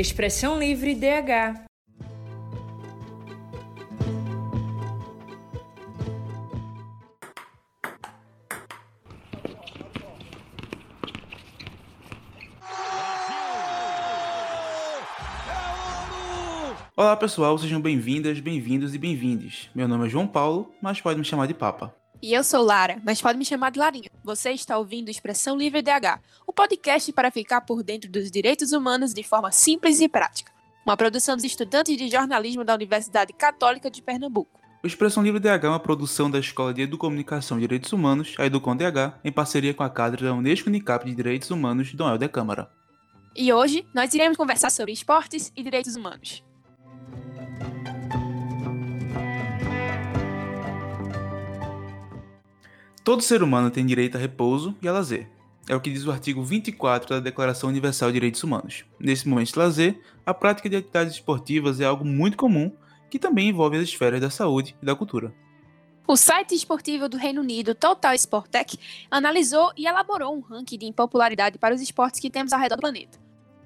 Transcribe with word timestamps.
Expressão 0.00 0.56
Livre 0.56 0.94
DH. 0.94 1.66
Olá 16.96 17.16
pessoal, 17.16 17.58
sejam 17.58 17.80
bem-vindas, 17.80 18.38
bem-vindos 18.38 18.94
e 18.94 18.98
bem-vindes. 18.98 19.68
Meu 19.74 19.88
nome 19.88 20.06
é 20.06 20.08
João 20.08 20.28
Paulo, 20.28 20.72
mas 20.80 21.00
pode 21.00 21.18
me 21.18 21.24
chamar 21.24 21.46
de 21.48 21.54
Papa. 21.54 21.92
E 22.20 22.34
eu 22.34 22.42
sou 22.42 22.64
Lara, 22.64 23.00
mas 23.04 23.22
pode 23.22 23.38
me 23.38 23.44
chamar 23.44 23.70
de 23.70 23.78
Larinha. 23.78 24.10
Você 24.24 24.50
está 24.50 24.76
ouvindo 24.76 25.08
Expressão 25.08 25.56
Livre 25.56 25.80
DH, 25.80 26.18
o 26.44 26.52
podcast 26.52 27.12
para 27.12 27.30
ficar 27.30 27.60
por 27.60 27.84
dentro 27.84 28.10
dos 28.10 28.28
direitos 28.28 28.72
humanos 28.72 29.14
de 29.14 29.22
forma 29.22 29.52
simples 29.52 30.00
e 30.00 30.08
prática. 30.08 30.50
Uma 30.84 30.96
produção 30.96 31.36
dos 31.36 31.44
estudantes 31.44 31.96
de 31.96 32.08
jornalismo 32.08 32.64
da 32.64 32.74
Universidade 32.74 33.32
Católica 33.32 33.88
de 33.88 34.02
Pernambuco. 34.02 34.58
O 34.82 34.86
Expressão 34.86 35.22
Livre 35.22 35.38
DH 35.38 35.64
é 35.64 35.68
uma 35.68 35.78
produção 35.78 36.28
da 36.28 36.40
Escola 36.40 36.74
de 36.74 36.82
Educomunicação 36.82 37.56
e 37.56 37.60
Direitos 37.60 37.92
Humanos, 37.92 38.34
a 38.36 38.46
Educom 38.46 38.74
DH, 38.74 39.20
em 39.24 39.30
parceria 39.30 39.72
com 39.72 39.84
a 39.84 39.90
cadre 39.90 40.24
da 40.24 40.34
Unesco 40.34 40.68
Unicap 40.68 41.04
de 41.04 41.14
Direitos 41.14 41.50
Humanos, 41.52 41.94
Dom 41.94 42.08
Helder 42.08 42.30
Câmara. 42.30 42.68
E 43.36 43.52
hoje 43.52 43.86
nós 43.94 44.12
iremos 44.12 44.36
conversar 44.36 44.70
sobre 44.70 44.92
esportes 44.92 45.52
e 45.56 45.62
direitos 45.62 45.94
humanos. 45.94 46.42
Todo 53.08 53.22
ser 53.22 53.42
humano 53.42 53.70
tem 53.70 53.86
direito 53.86 54.18
a 54.18 54.20
repouso 54.20 54.76
e 54.82 54.86
a 54.86 54.92
lazer. 54.92 55.30
É 55.66 55.74
o 55.74 55.80
que 55.80 55.90
diz 55.90 56.04
o 56.04 56.12
artigo 56.12 56.42
24 56.44 57.08
da 57.08 57.20
Declaração 57.20 57.70
Universal 57.70 58.10
de 58.10 58.12
Direitos 58.12 58.44
Humanos. 58.44 58.84
Nesse 59.00 59.26
momento 59.26 59.50
de 59.50 59.58
lazer, 59.58 59.98
a 60.26 60.34
prática 60.34 60.68
de 60.68 60.76
atividades 60.76 61.14
esportivas 61.14 61.80
é 61.80 61.86
algo 61.86 62.04
muito 62.04 62.36
comum 62.36 62.70
que 63.08 63.18
também 63.18 63.48
envolve 63.48 63.78
as 63.78 63.84
esferas 63.84 64.20
da 64.20 64.28
saúde 64.28 64.76
e 64.82 64.84
da 64.84 64.94
cultura. 64.94 65.34
O 66.06 66.18
site 66.18 66.54
esportivo 66.54 67.08
do 67.08 67.16
Reino 67.16 67.40
Unido, 67.40 67.74
Total 67.74 68.12
Sport 68.12 68.50
Tech, 68.50 68.78
analisou 69.10 69.72
e 69.74 69.86
elaborou 69.86 70.36
um 70.36 70.40
ranking 70.40 70.76
de 70.76 70.84
impopularidade 70.84 71.56
para 71.56 71.74
os 71.74 71.80
esportes 71.80 72.20
que 72.20 72.28
temos 72.28 72.52
ao 72.52 72.60
redor 72.60 72.76
do 72.76 72.82
planeta. 72.82 73.18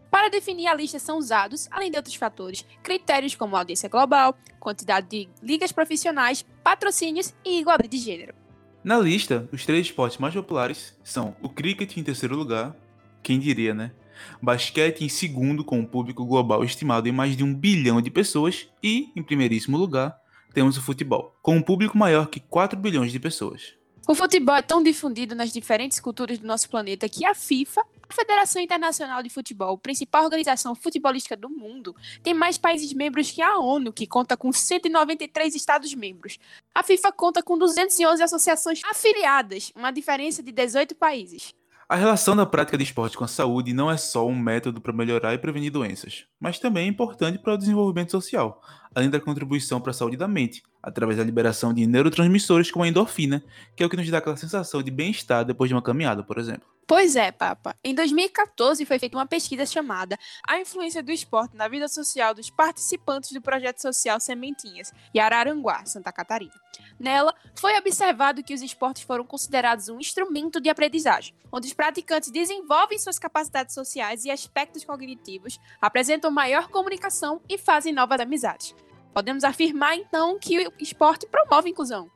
Para 0.08 0.30
definir 0.30 0.69
a 0.69 0.74
lista 0.74 1.00
são 1.00 1.19
usados, 1.19 1.67
além 1.72 1.91
de 1.91 1.97
outros 1.97 2.14
fatores, 2.14 2.64
critérios 2.80 3.34
como 3.34 3.56
audiência 3.56 3.89
global, 3.89 4.36
quantidade 4.61 5.08
de 5.08 5.28
ligas 5.42 5.72
profissionais, 5.72 6.47
patrocínios 6.62 7.34
e 7.45 7.58
igualdade 7.58 7.89
de 7.89 7.98
gênero. 7.98 8.42
Na 8.84 8.98
lista, 8.98 9.48
os 9.52 9.64
três 9.64 9.86
esportes 9.86 10.19
mais 10.19 10.34
populares 10.34 10.98
são 11.05 11.36
o 11.41 11.48
cricket 11.48 11.97
em 11.97 12.02
terceiro 12.02 12.34
lugar, 12.34 12.75
quem 13.22 13.39
diria, 13.39 13.72
né? 13.72 13.92
Basquete 14.41 15.02
em 15.02 15.08
segundo, 15.08 15.64
com 15.64 15.78
um 15.78 15.86
público 15.86 16.24
global 16.24 16.64
estimado 16.64 17.08
em 17.08 17.12
mais 17.12 17.36
de 17.36 17.44
um 17.44 17.55
bilhão 17.55 18.02
de 18.02 18.11
pessoas, 18.11 18.69
e, 18.83 19.12
em 19.14 19.22
primeiríssimo 19.22 19.78
lugar, 19.78 20.16
temos 20.52 20.77
o 20.77 20.83
futebol, 20.83 21.36
com 21.41 21.56
um 21.56 21.62
público 21.62 21.97
maior 21.97 22.27
que 22.27 22.41
4 22.41 22.77
bilhões 22.78 23.12
de 23.12 23.20
pessoas. 23.20 23.74
O 24.06 24.16
futebol 24.16 24.56
é 24.56 24.62
tão 24.62 24.83
difundido 24.83 25.34
nas 25.36 25.52
diferentes 25.52 26.00
culturas 26.00 26.41
do 26.41 26.46
nosso 26.46 26.69
planeta 26.69 27.08
que 27.08 27.24
a 27.24 27.36
FIFA, 27.36 27.83
a 28.12 28.14
Federação 28.14 28.60
Internacional 28.60 29.22
de 29.22 29.30
Futebol, 29.30 29.78
principal 29.78 30.24
organização 30.24 30.74
futebolística 30.74 31.34
do 31.34 31.48
mundo, 31.48 31.96
tem 32.22 32.34
mais 32.34 32.58
países 32.58 32.92
membros 32.92 33.30
que 33.30 33.41
a 33.41 33.58
ONU, 33.58 33.91
que 33.91 34.06
conta 34.06 34.36
com 34.36 34.52
193 34.52 35.55
Estados-membros. 35.55 36.38
A 36.74 36.83
FIFA 36.83 37.10
conta 37.12 37.42
com 37.42 37.56
211 37.56 38.22
associações 38.22 38.83
afiliadas, 38.84 39.72
uma 39.74 39.90
diferença 39.90 40.42
de 40.42 40.52
18 40.52 40.94
países. 40.94 41.55
A 41.88 41.96
relação 41.96 42.36
da 42.36 42.46
prática 42.46 42.77
de 42.77 42.84
esporte 42.84 43.16
com 43.16 43.24
a 43.24 43.28
saúde 43.28 43.72
não 43.72 43.90
é 43.90 43.96
só 43.96 44.27
um 44.27 44.38
método 44.38 44.80
para 44.80 44.92
melhorar 44.92 45.33
e 45.33 45.38
prevenir 45.38 45.72
doenças, 45.72 46.27
mas 46.39 46.58
também 46.58 46.84
é 46.84 46.89
importante 46.89 47.39
para 47.39 47.55
o 47.55 47.58
desenvolvimento 47.58 48.11
social, 48.11 48.62
além 48.95 49.11
da 49.11 49.20
contribuição 49.20 49.80
para 49.80 49.90
a 49.90 49.95
saúde 49.95 50.17
da 50.18 50.28
mente, 50.28 50.62
através 50.83 51.18
da 51.18 51.24
liberação 51.24 51.72
de 51.72 51.86
neurotransmissores 51.86 52.70
como 52.70 52.84
a 52.84 52.89
endorfina, 52.89 53.42
que 53.74 53.83
é 53.83 53.86
o 53.86 53.89
que 53.90 53.96
nos 53.96 54.08
dá 54.11 54.18
aquela 54.18 54.36
sensação 54.36 54.83
de 54.83 54.90
bem-estar 54.90 55.45
depois 55.45 55.68
de 55.68 55.74
uma 55.74 55.83
caminhada, 55.83 56.22
por 56.22 56.39
exemplo. 56.39 56.67
Pois 56.87 57.17
é, 57.17 57.31
Papa. 57.31 57.77
Em 57.83 57.95
2014 57.95 58.85
foi 58.85 58.98
feita 58.98 59.17
uma 59.17 59.27
pesquisa 59.27 59.65
chamada 59.65 60.19
A 60.47 60.61
Influência 60.61 61.03
do 61.03 61.13
Esporte 61.13 61.57
na 61.57 61.69
Vida 61.69 61.89
Social 61.89 62.35
dos 62.35 62.51
Participantes 62.51 63.33
do 63.33 63.41
Projeto 63.41 63.81
Social 63.81 64.19
Sementinhas, 64.19 64.93
em 65.15 65.20
Araranguá, 65.20 65.85
Santa 65.87 66.13
Catarina. 66.13 66.53
Nela, 66.98 67.35
foi 67.59 67.77
observado 67.79 68.43
que 68.43 68.53
os 68.53 68.63
esportes 68.63 69.03
foram 69.03 69.25
considerados 69.25 69.89
um 69.89 69.98
instrumento 69.98 70.61
de 70.61 70.69
aprendizagem, 70.69 71.35
onde 71.53 71.69
os 71.69 71.73
praticantes 71.75 72.31
desenvolvem 72.31 72.99
suas 72.99 73.19
capacidades 73.19 73.75
sociais 73.75 74.25
e 74.25 74.31
aspectos 74.31 74.85
cognitivos, 74.85 75.59
apresentam 75.81 76.31
maior 76.31 76.69
comunicação 76.69 77.41
e 77.49 77.59
fazem 77.59 77.93
novas 77.93 78.20
amizades. 78.20 78.75
Podemos 79.14 79.45
afirmar, 79.45 79.97
então, 79.97 80.39
que 80.39 80.67
o 80.67 80.73
esporte 80.79 81.27
promove 81.27 81.70
inclusão. 81.70 82.11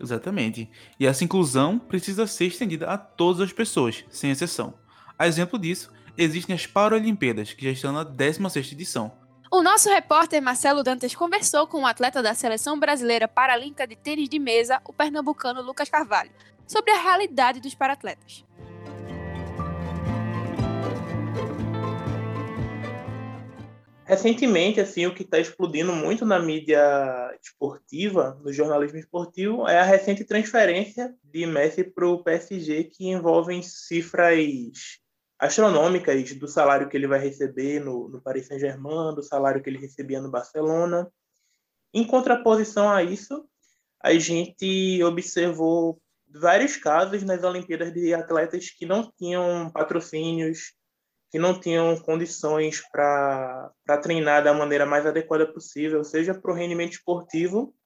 Exatamente. 0.00 0.70
E 0.98 1.06
essa 1.06 1.24
inclusão 1.24 1.78
precisa 1.78 2.26
ser 2.26 2.46
estendida 2.46 2.86
a 2.86 2.98
todas 2.98 3.40
as 3.40 3.52
pessoas, 3.52 4.04
sem 4.10 4.30
exceção. 4.30 4.74
A 5.18 5.26
exemplo 5.26 5.58
disso, 5.58 5.90
existem 6.16 6.54
as 6.54 6.66
Paralimpíadas, 6.66 7.52
que 7.52 7.64
já 7.64 7.70
estão 7.70 7.92
na 7.92 8.04
16ª 8.04 8.72
edição. 8.72 9.12
O 9.50 9.62
nosso 9.62 9.88
repórter 9.88 10.42
Marcelo 10.42 10.82
Dantas 10.82 11.14
conversou 11.14 11.66
com 11.66 11.78
o 11.78 11.80
um 11.82 11.86
atleta 11.86 12.22
da 12.22 12.34
Seleção 12.34 12.78
Brasileira 12.78 13.28
Paralímpica 13.28 13.86
de 13.86 13.96
Tênis 13.96 14.28
de 14.28 14.38
Mesa, 14.38 14.80
o 14.84 14.92
pernambucano 14.92 15.62
Lucas 15.62 15.88
Carvalho, 15.88 16.32
sobre 16.66 16.90
a 16.90 17.00
realidade 17.00 17.60
dos 17.60 17.74
paratletas. 17.74 18.44
Recentemente, 24.06 24.80
assim, 24.80 25.04
o 25.04 25.12
que 25.12 25.24
está 25.24 25.36
explodindo 25.36 25.92
muito 25.92 26.24
na 26.24 26.38
mídia 26.38 26.80
esportiva, 27.42 28.38
no 28.40 28.52
jornalismo 28.52 28.98
esportivo, 28.98 29.66
é 29.66 29.80
a 29.80 29.82
recente 29.82 30.24
transferência 30.24 31.12
de 31.24 31.44
Messi 31.44 31.82
para 31.82 32.06
o 32.06 32.22
PSG, 32.22 32.84
que 32.84 33.08
envolve 33.08 33.60
cifras 33.64 35.00
astronômicas 35.36 36.32
do 36.34 36.46
salário 36.46 36.88
que 36.88 36.96
ele 36.96 37.08
vai 37.08 37.18
receber 37.18 37.80
no, 37.80 38.08
no 38.08 38.22
Paris 38.22 38.46
Saint-Germain, 38.46 39.12
do 39.12 39.24
salário 39.24 39.60
que 39.60 39.68
ele 39.68 39.80
recebia 39.80 40.20
no 40.20 40.30
Barcelona. 40.30 41.10
Em 41.92 42.06
contraposição 42.06 42.88
a 42.88 43.02
isso, 43.02 43.44
a 44.00 44.14
gente 44.14 45.02
observou 45.02 46.00
vários 46.28 46.76
casos 46.76 47.24
nas 47.24 47.42
Olimpíadas 47.42 47.92
de 47.92 48.14
atletas 48.14 48.70
que 48.70 48.86
não 48.86 49.12
tinham 49.18 49.68
patrocínios, 49.70 50.75
que 51.36 51.40
não 51.40 51.60
tinham 51.60 51.94
condições 52.00 52.80
para 52.90 53.70
treinar 54.02 54.42
da 54.42 54.54
maneira 54.54 54.86
mais 54.86 55.04
adequada 55.04 55.46
possível, 55.46 56.02
seja 56.02 56.32
para 56.32 56.50
o 56.50 56.54
rendimento 56.54 56.92
esportivo, 56.92 57.76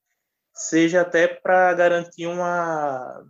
seja 0.54 1.00
até 1.00 1.26
para 1.26 1.74
garantir 1.74 2.28
um 2.28 2.36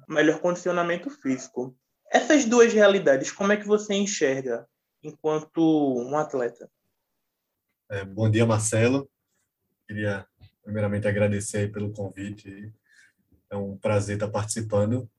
melhor 0.07 0.39
condicionamento 0.41 1.09
físico. 1.09 1.75
Essas 2.13 2.45
duas 2.45 2.71
realidades, 2.71 3.33
como 3.33 3.51
é 3.53 3.57
que 3.57 3.67
você 3.67 3.95
enxerga 3.95 4.69
enquanto 5.03 5.59
um 5.59 6.15
atleta? 6.19 6.71
É, 7.91 8.05
bom 8.05 8.31
dia, 8.31 8.45
Marcelo. 8.45 9.09
Queria 9.89 10.27
primeiramente 10.63 11.09
agradecer 11.09 11.73
pelo 11.73 11.95
convite. 11.95 12.71
É 13.49 13.57
um 13.57 13.75
prazer 13.75 14.17
estar 14.17 14.29
participando. 14.29 15.11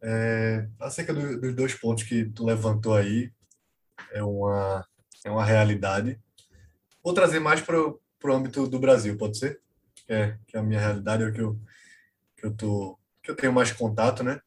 É, 0.00 0.68
acerca 0.78 1.12
do, 1.12 1.40
dos 1.40 1.56
dois 1.56 1.74
pontos 1.74 2.04
que 2.04 2.24
tu 2.26 2.46
levantou 2.46 2.94
aí, 2.94 3.32
é 4.12 4.22
uma, 4.22 4.86
é 5.24 5.30
uma 5.30 5.44
realidade. 5.44 6.18
Vou 7.02 7.14
trazer 7.14 7.40
mais 7.40 7.60
para 7.60 7.78
o 7.80 8.00
âmbito 8.26 8.66
do 8.66 8.78
Brasil, 8.78 9.16
pode 9.16 9.38
ser? 9.38 9.60
Que 10.06 10.12
é, 10.12 10.38
que 10.46 10.56
é 10.56 10.60
a 10.60 10.62
minha 10.62 10.80
realidade, 10.80 11.22
é 11.22 11.26
o 11.26 11.32
que 11.32 11.40
eu, 11.40 11.58
que 12.36 12.46
eu, 12.46 12.54
tô, 12.54 12.98
que 13.22 13.30
eu 13.30 13.36
tenho 13.36 13.52
mais 13.52 13.72
contato, 13.72 14.22
né? 14.22 14.40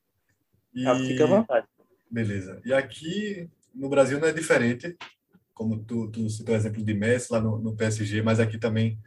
E, 0.74 0.88
ah, 0.88 0.96
fica 0.96 1.24
à 1.24 1.28
vontade. 1.28 1.68
Beleza. 2.10 2.62
E 2.66 2.74
aqui 2.74 3.50
no 3.74 3.90
Brasil 3.90 4.20
não 4.20 4.28
é 4.28 4.34
diferente, 4.34 4.98
como 5.54 5.84
tu, 5.84 6.10
tu 6.10 6.30
citou 6.30 6.56
o 6.56 6.58
exemplo 6.58 6.84
de 6.84 6.94
Messi 6.94 7.32
lá 7.32 7.40
no, 7.40 7.58
no 7.58 7.76
PSG, 7.76 8.22
mas 8.22 8.40
aqui 8.40 8.58
também 8.58 9.00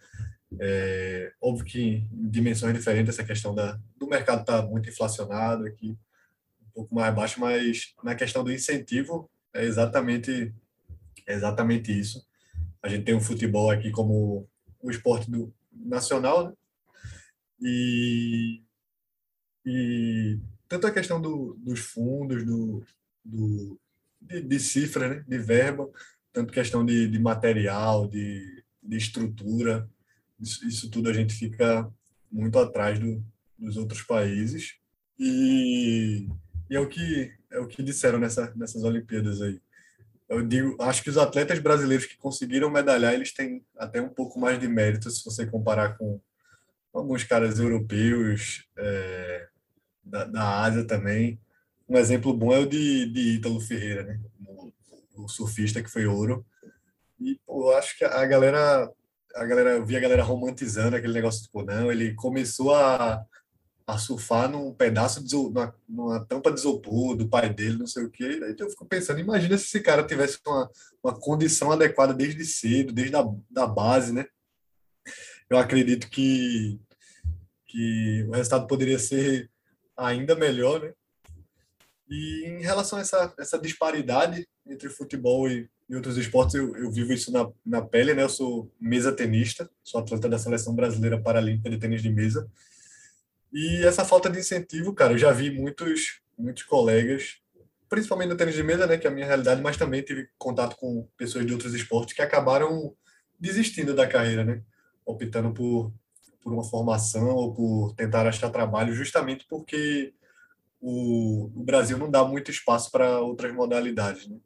é 0.60 1.32
óbvio 1.40 1.64
que 1.64 1.80
em 2.12 2.30
dimensões 2.30 2.74
diferentes 2.74 3.14
essa 3.14 3.26
questão 3.26 3.54
da, 3.54 3.78
do 3.96 4.06
mercado 4.06 4.40
está 4.40 4.62
muito 4.62 4.88
inflacionado 4.88 5.66
aqui, 5.66 5.90
um 5.90 6.70
pouco 6.72 6.94
mais 6.94 7.14
baixo, 7.14 7.40
mas 7.40 7.94
na 8.02 8.14
questão 8.14 8.44
do 8.44 8.52
incentivo 8.52 9.30
é 9.54 9.64
exatamente, 9.64 10.52
é 11.26 11.34
exatamente 11.34 11.98
isso. 11.98 12.26
A 12.82 12.88
gente 12.88 13.04
tem 13.04 13.14
o 13.14 13.20
futebol 13.20 13.70
aqui 13.70 13.90
como 13.90 14.48
o 14.82 14.90
esporte 14.90 15.30
do, 15.30 15.54
nacional, 15.72 16.48
né? 16.48 16.54
e, 17.60 18.62
e 19.64 20.38
tanto 20.68 20.86
a 20.86 20.90
questão 20.90 21.20
do, 21.20 21.54
dos 21.58 21.80
fundos, 21.80 22.44
do, 22.44 22.84
do, 23.24 23.80
de, 24.20 24.42
de 24.42 24.60
cifra, 24.60 25.08
né? 25.08 25.24
de 25.26 25.38
verba, 25.38 25.88
tanto 26.32 26.52
questão 26.52 26.84
de, 26.84 27.08
de 27.08 27.18
material, 27.18 28.08
de, 28.08 28.64
de 28.82 28.96
estrutura, 28.96 29.88
isso, 30.38 30.66
isso, 30.66 30.90
tudo 30.90 31.08
a 31.08 31.12
gente 31.12 31.32
fica 31.32 31.90
muito 32.30 32.58
atrás 32.58 32.98
do, 32.98 33.24
dos 33.58 33.76
outros 33.76 34.02
países. 34.02 34.74
E, 35.18 36.28
e 36.68 36.76
é 36.76 36.80
o 36.80 36.88
que 36.88 37.32
é 37.54 37.60
o 37.60 37.66
que 37.66 37.82
disseram 37.82 38.18
nessa, 38.18 38.52
nessas 38.56 38.82
Olimpíadas 38.82 39.40
aí. 39.40 39.60
eu 40.28 40.46
digo, 40.46 40.76
acho 40.82 41.02
que 41.02 41.10
os 41.10 41.16
atletas 41.16 41.58
brasileiros 41.60 42.06
que 42.06 42.16
conseguiram 42.16 42.68
medalhar, 42.68 43.14
eles 43.14 43.32
têm 43.32 43.64
até 43.78 44.00
um 44.00 44.08
pouco 44.08 44.38
mais 44.38 44.58
de 44.58 44.68
mérito 44.68 45.10
se 45.10 45.24
você 45.24 45.46
comparar 45.46 45.96
com 45.96 46.20
alguns 46.92 47.24
caras 47.24 47.58
europeus, 47.58 48.66
é, 48.76 49.48
da, 50.04 50.24
da 50.24 50.62
Ásia 50.62 50.84
também. 50.84 51.40
Um 51.88 51.96
exemplo 51.96 52.34
bom 52.34 52.52
é 52.52 52.58
o 52.58 52.66
de, 52.66 53.06
de 53.06 53.36
Ítalo 53.36 53.60
Ferreira, 53.60 54.02
né? 54.02 54.20
O, 55.16 55.28
surfista 55.28 55.82
que 55.82 55.90
foi 55.90 56.06
ouro. 56.06 56.44
E 57.20 57.38
pô, 57.46 57.70
eu 57.70 57.76
acho 57.76 57.96
que 57.96 58.04
a 58.04 58.26
galera, 58.26 58.90
a 59.34 59.44
galera, 59.46 59.70
eu 59.70 59.86
vi 59.86 59.96
a 59.96 60.00
galera 60.00 60.22
romantizando 60.22 60.96
aquele 60.96 61.12
negócio, 61.12 61.44
tipo, 61.44 61.62
não, 61.62 61.90
ele 61.90 62.14
começou 62.14 62.74
a, 62.74 63.24
a 63.86 63.98
surfar 63.98 64.50
num 64.50 64.72
pedaço 64.72 65.22
de 65.22 65.34
numa, 65.34 65.74
numa 65.88 66.24
tampa 66.24 66.50
de 66.50 66.58
isopor 66.58 67.14
do 67.14 67.28
pai 67.28 67.52
dele, 67.52 67.76
não 67.76 67.86
sei 67.86 68.04
o 68.04 68.10
quê. 68.10 68.40
Aí 68.42 68.56
eu 68.58 68.70
fico 68.70 68.86
pensando, 68.86 69.20
imagina 69.20 69.58
se 69.58 69.64
esse 69.64 69.80
cara 69.80 70.06
tivesse 70.06 70.38
uma, 70.46 70.70
uma 71.02 71.18
condição 71.18 71.70
adequada 71.70 72.14
desde 72.14 72.44
cedo, 72.44 72.92
desde 72.92 73.14
a 73.14 73.24
da 73.50 73.66
base, 73.66 74.12
né? 74.12 74.26
Eu 75.50 75.58
acredito 75.58 76.08
que, 76.08 76.80
que 77.66 78.24
o 78.28 78.32
resultado 78.32 78.66
poderia 78.66 78.98
ser 78.98 79.50
ainda 79.96 80.34
melhor, 80.34 80.80
né? 80.80 80.92
E 82.08 82.46
em 82.46 82.62
relação 82.62 82.98
a 82.98 83.02
essa, 83.02 83.34
essa 83.38 83.58
disparidade 83.58 84.46
entre 84.66 84.88
futebol 84.88 85.48
e, 85.48 85.68
e 85.88 85.94
outros 85.94 86.16
esportes, 86.16 86.54
eu, 86.54 86.74
eu 86.76 86.90
vivo 86.90 87.12
isso 87.12 87.30
na, 87.30 87.50
na 87.64 87.82
pele, 87.82 88.14
né? 88.14 88.22
Eu 88.22 88.30
sou 88.30 88.72
mesa 88.80 89.12
tenista, 89.12 89.68
sou 89.82 90.00
atleta 90.00 90.26
da 90.26 90.38
Seleção 90.38 90.74
Brasileira 90.74 91.20
Paralímpica 91.20 91.68
de 91.68 91.78
Tênis 91.78 92.02
de 92.02 92.10
Mesa. 92.10 92.50
E 93.54 93.84
essa 93.84 94.04
falta 94.04 94.28
de 94.28 94.40
incentivo, 94.40 94.92
cara, 94.92 95.12
eu 95.12 95.18
já 95.18 95.30
vi 95.30 95.48
muitos, 95.48 96.20
muitos 96.36 96.64
colegas, 96.64 97.36
principalmente 97.88 98.30
no 98.30 98.36
tênis 98.36 98.56
de 98.56 98.64
mesa, 98.64 98.84
né, 98.84 98.98
que 98.98 99.06
é 99.06 99.10
a 99.10 99.12
minha 99.14 99.26
realidade, 99.26 99.62
mas 99.62 99.76
também 99.76 100.02
tive 100.02 100.28
contato 100.36 100.74
com 100.74 101.08
pessoas 101.16 101.46
de 101.46 101.52
outros 101.52 101.72
esportes 101.72 102.16
que 102.16 102.20
acabaram 102.20 102.92
desistindo 103.38 103.94
da 103.94 104.08
carreira, 104.08 104.42
né? 104.42 104.60
Optando 105.06 105.54
por, 105.54 105.92
por 106.42 106.52
uma 106.52 106.64
formação 106.64 107.28
ou 107.28 107.54
por 107.54 107.94
tentar 107.94 108.26
achar 108.26 108.50
trabalho, 108.50 108.92
justamente 108.92 109.46
porque 109.48 110.12
o, 110.80 111.44
o 111.54 111.62
Brasil 111.64 111.96
não 111.96 112.10
dá 112.10 112.24
muito 112.24 112.50
espaço 112.50 112.90
para 112.90 113.20
outras 113.20 113.54
modalidades, 113.54 114.26
né? 114.26 114.36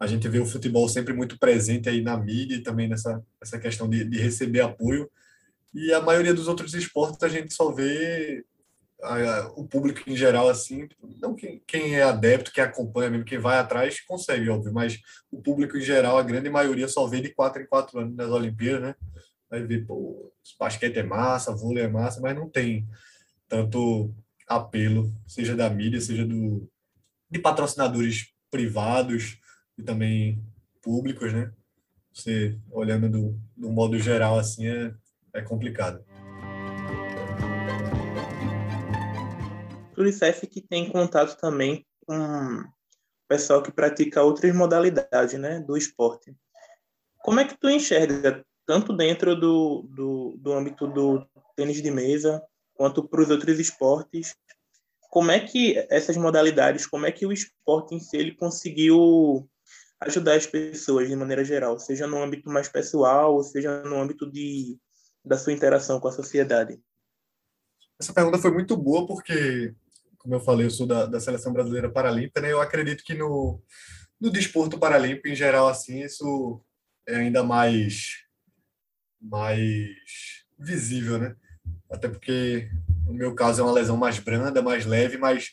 A 0.00 0.06
gente 0.06 0.26
vê 0.26 0.38
o 0.38 0.46
futebol 0.46 0.88
sempre 0.88 1.12
muito 1.12 1.38
presente 1.38 1.90
aí 1.90 2.00
na 2.00 2.16
mídia 2.16 2.56
e 2.56 2.62
também 2.62 2.88
nessa, 2.88 3.22
essa 3.42 3.58
questão 3.58 3.90
de, 3.90 4.04
de 4.04 4.18
receber 4.18 4.62
apoio, 4.62 5.10
e 5.74 5.92
a 5.92 6.00
maioria 6.00 6.32
dos 6.32 6.48
outros 6.48 6.72
esportes 6.72 7.22
a 7.22 7.28
gente 7.28 7.52
só 7.52 7.70
vê 7.70 8.44
o 9.56 9.66
público 9.66 10.08
em 10.08 10.16
geral, 10.16 10.48
assim, 10.48 10.88
não 11.20 11.34
quem, 11.34 11.62
quem 11.66 11.94
é 11.94 12.02
adepto, 12.02 12.52
quem 12.52 12.64
acompanha 12.64 13.10
mesmo, 13.10 13.24
quem 13.24 13.38
vai 13.38 13.58
atrás, 13.58 14.00
consegue, 14.00 14.48
óbvio, 14.48 14.72
mas 14.72 14.98
o 15.30 15.42
público 15.42 15.76
em 15.76 15.82
geral, 15.82 16.16
a 16.16 16.22
grande 16.22 16.48
maioria 16.48 16.88
só 16.88 17.06
vê 17.06 17.20
de 17.20 17.30
quatro 17.30 17.62
em 17.62 17.66
quatro 17.66 17.98
anos 17.98 18.16
nas 18.16 18.30
Olimpíadas, 18.30 18.82
né? 18.82 18.94
Vai 19.50 19.62
ver, 19.62 19.86
pô, 19.86 20.32
basquete 20.58 20.96
é 20.96 21.02
massa, 21.02 21.54
vôlei 21.54 21.84
é 21.84 21.88
massa, 21.88 22.20
mas 22.20 22.34
não 22.34 22.48
tem 22.48 22.88
tanto 23.48 24.14
apelo, 24.48 25.12
seja 25.26 25.54
da 25.54 25.68
mídia, 25.68 26.00
seja 26.00 26.24
do, 26.24 26.68
de 27.30 27.38
patrocinadores 27.38 28.32
privados 28.50 29.38
e 29.76 29.82
também 29.82 30.42
públicos, 30.82 31.32
né? 31.32 31.52
Você 32.12 32.58
olhando 32.70 33.08
do, 33.08 33.40
do 33.56 33.70
modo 33.70 33.98
geral, 33.98 34.38
assim, 34.38 34.66
é, 34.66 34.94
é 35.34 35.42
complicado. 35.42 36.04
O 39.96 40.00
Unicef 40.00 40.46
que 40.46 40.60
tem 40.60 40.90
contato 40.90 41.38
também 41.40 41.86
com 42.06 42.14
o 42.14 42.64
pessoal 43.28 43.62
que 43.62 43.72
pratica 43.72 44.22
outras 44.22 44.54
modalidades 44.54 45.38
né, 45.38 45.60
do 45.60 45.76
esporte. 45.76 46.34
Como 47.18 47.40
é 47.40 47.44
que 47.44 47.56
tu 47.56 47.70
enxerga, 47.70 48.44
tanto 48.66 48.92
dentro 48.92 49.34
do, 49.34 49.82
do, 49.88 50.36
do 50.38 50.52
âmbito 50.52 50.86
do 50.86 51.26
tênis 51.56 51.80
de 51.80 51.90
mesa, 51.90 52.42
quanto 52.74 53.06
para 53.08 53.22
os 53.22 53.30
outros 53.30 53.58
esportes, 53.58 54.36
como 55.10 55.30
é 55.30 55.38
que 55.38 55.86
essas 55.88 56.16
modalidades, 56.16 56.86
como 56.86 57.06
é 57.06 57.12
que 57.12 57.24
o 57.24 57.32
esporte 57.32 57.94
em 57.94 58.00
si 58.00 58.16
ele 58.16 58.34
conseguiu 58.34 59.48
ajudar 60.00 60.34
as 60.34 60.46
pessoas 60.46 61.08
de 61.08 61.16
maneira 61.16 61.44
geral, 61.44 61.78
seja 61.78 62.06
no 62.06 62.20
âmbito 62.20 62.50
mais 62.50 62.68
pessoal, 62.68 63.42
seja 63.42 63.82
no 63.84 63.96
âmbito 63.96 64.30
de, 64.30 64.76
da 65.24 65.38
sua 65.38 65.52
interação 65.52 66.00
com 66.00 66.08
a 66.08 66.12
sociedade? 66.12 66.80
Essa 67.98 68.12
pergunta 68.12 68.38
foi 68.38 68.50
muito 68.50 68.76
boa 68.76 69.06
porque 69.06 69.72
como 70.24 70.36
eu 70.36 70.40
falei, 70.40 70.66
eu 70.66 70.70
sou 70.70 70.86
da, 70.86 71.04
da 71.04 71.20
seleção 71.20 71.52
brasileira 71.52 71.90
paralímpica, 71.90 72.40
né? 72.40 72.50
Eu 72.50 72.58
acredito 72.58 73.04
que 73.04 73.12
no, 73.12 73.62
no 74.18 74.30
desporto 74.30 74.78
paralímpico 74.78 75.28
em 75.28 75.34
geral, 75.34 75.68
assim, 75.68 76.02
isso 76.02 76.64
é 77.06 77.16
ainda 77.16 77.42
mais 77.44 78.24
mais 79.20 79.90
visível, 80.58 81.18
né? 81.18 81.36
Até 81.90 82.08
porque 82.08 82.70
no 83.06 83.12
meu 83.12 83.34
caso 83.34 83.60
é 83.60 83.64
uma 83.64 83.72
lesão 83.72 83.98
mais 83.98 84.18
branda, 84.18 84.62
mais 84.62 84.86
leve, 84.86 85.18
mas 85.18 85.50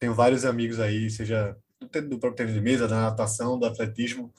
tenho 0.00 0.14
vários 0.14 0.44
amigos 0.44 0.80
aí, 0.80 1.08
seja 1.08 1.56
do 1.80 2.18
próprio 2.18 2.34
tênis 2.34 2.54
de 2.54 2.60
mesa, 2.60 2.88
da 2.88 3.02
natação, 3.02 3.56
do 3.56 3.66
atletismo, 3.66 4.34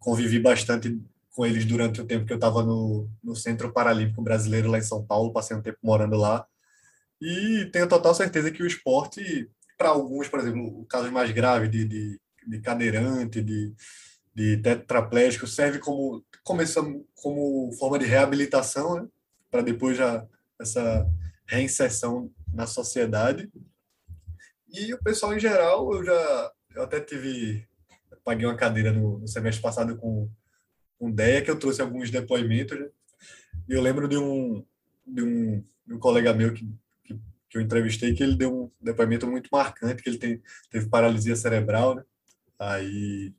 convivi 0.00 0.40
bastante 0.40 1.00
com 1.30 1.46
eles 1.46 1.64
durante 1.64 2.00
o 2.00 2.04
tempo 2.04 2.26
que 2.26 2.32
eu 2.32 2.38
estava 2.38 2.64
no, 2.64 3.08
no 3.22 3.36
Centro 3.36 3.72
Paralímpico 3.72 4.20
Brasileiro 4.20 4.68
lá 4.68 4.78
em 4.78 4.82
São 4.82 5.06
Paulo, 5.06 5.32
passei 5.32 5.56
um 5.56 5.62
tempo 5.62 5.78
morando 5.80 6.16
lá. 6.16 6.44
E 7.22 7.66
tenho 7.66 7.88
total 7.88 8.12
certeza 8.16 8.50
que 8.50 8.64
o 8.64 8.66
esporte, 8.66 9.48
para 9.78 9.90
alguns, 9.90 10.28
por 10.28 10.40
exemplo, 10.40 10.80
o 10.80 10.84
caso 10.86 11.10
mais 11.12 11.30
grave 11.30 11.68
de, 11.68 11.84
de, 11.84 12.20
de 12.48 12.60
cadeirante, 12.60 13.40
de, 13.40 13.72
de 14.34 14.56
tetraplégico, 14.56 15.46
serve 15.46 15.78
como, 15.78 16.24
como, 16.42 17.06
como 17.14 17.72
forma 17.78 17.96
de 17.96 18.06
reabilitação, 18.06 18.96
né? 18.96 19.08
para 19.48 19.62
depois 19.62 19.96
já 19.96 20.26
essa 20.60 21.06
reinserção 21.46 22.28
na 22.52 22.66
sociedade. 22.66 23.48
E 24.68 24.92
o 24.92 24.98
pessoal 24.98 25.32
em 25.32 25.38
geral, 25.38 25.94
eu 25.94 26.04
já 26.04 26.52
eu 26.74 26.82
até 26.82 26.98
tive 26.98 27.68
paguei 28.24 28.46
uma 28.46 28.56
cadeira 28.56 28.92
no, 28.92 29.18
no 29.18 29.28
semestre 29.28 29.62
passado 29.62 29.96
com 29.96 30.28
com 30.98 31.10
DEA 31.10 31.42
que 31.42 31.50
eu 31.50 31.58
trouxe 31.58 31.82
alguns 31.82 32.10
depoimentos. 32.10 32.78
Né? 32.78 32.88
E 33.68 33.74
eu 33.74 33.80
lembro 33.80 34.08
de 34.08 34.16
um 34.16 34.64
de 35.06 35.22
um, 35.22 35.64
de 35.86 35.94
um 35.94 35.98
colega 35.98 36.32
meu 36.32 36.52
que 36.54 36.66
que 37.52 37.58
eu 37.58 37.62
entrevistei, 37.62 38.14
que 38.14 38.22
ele 38.22 38.34
deu 38.34 38.50
um 38.50 38.70
depoimento 38.80 39.26
muito 39.26 39.50
marcante, 39.52 40.02
que 40.02 40.08
ele 40.08 40.16
tem, 40.16 40.42
teve 40.70 40.88
paralisia 40.88 41.36
cerebral, 41.36 41.94
né? 41.94 42.02
Aí 42.58 43.34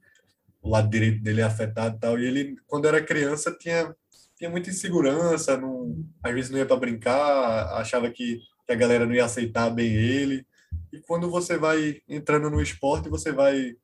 o 0.62 0.70
lado 0.70 0.88
direito 0.88 1.24
dele 1.24 1.42
é 1.42 1.44
afetado 1.44 1.98
e 1.98 2.00
tal. 2.00 2.20
E 2.20 2.26
ele, 2.26 2.56
quando 2.68 2.88
era 2.88 3.04
criança, 3.04 3.52
tinha, 3.60 3.94
tinha 4.38 4.52
muita 4.52 4.70
insegurança, 4.70 5.58
não, 5.58 6.06
às 6.22 6.32
vezes 6.32 6.52
não 6.52 6.60
ia 6.60 6.66
para 6.66 6.78
brincar, 6.78 7.74
achava 7.74 8.08
que, 8.12 8.40
que 8.68 8.72
a 8.72 8.76
galera 8.76 9.04
não 9.08 9.16
ia 9.16 9.26
aceitar 9.26 9.72
bem 9.72 9.92
ele. 9.92 10.46
E 10.92 11.00
quando 11.02 11.32
você 11.32 11.58
vai 11.58 12.00
entrando 12.08 12.52
no 12.52 12.62
esporte, 12.62 13.10
você 13.10 13.32
vai. 13.32 13.76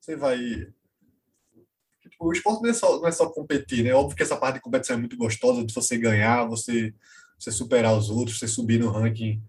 Você 0.00 0.16
vai. 0.16 0.36
Tipo, 2.00 2.26
o 2.26 2.32
esporte 2.32 2.62
não 2.62 2.70
é, 2.70 2.74
só, 2.74 2.98
não 2.98 3.06
é 3.06 3.12
só 3.12 3.30
competir, 3.30 3.84
né? 3.84 3.94
Óbvio 3.94 4.16
que 4.16 4.22
essa 4.24 4.36
parte 4.36 4.56
de 4.56 4.62
competição 4.62 4.96
é 4.96 4.98
muito 4.98 5.16
gostosa, 5.16 5.64
de 5.64 5.72
você 5.72 5.96
ganhar, 5.96 6.44
você, 6.46 6.92
você 7.38 7.52
superar 7.52 7.96
os 7.96 8.10
outros, 8.10 8.40
você 8.40 8.48
subir 8.48 8.80
no 8.80 8.90
ranking 8.90 9.40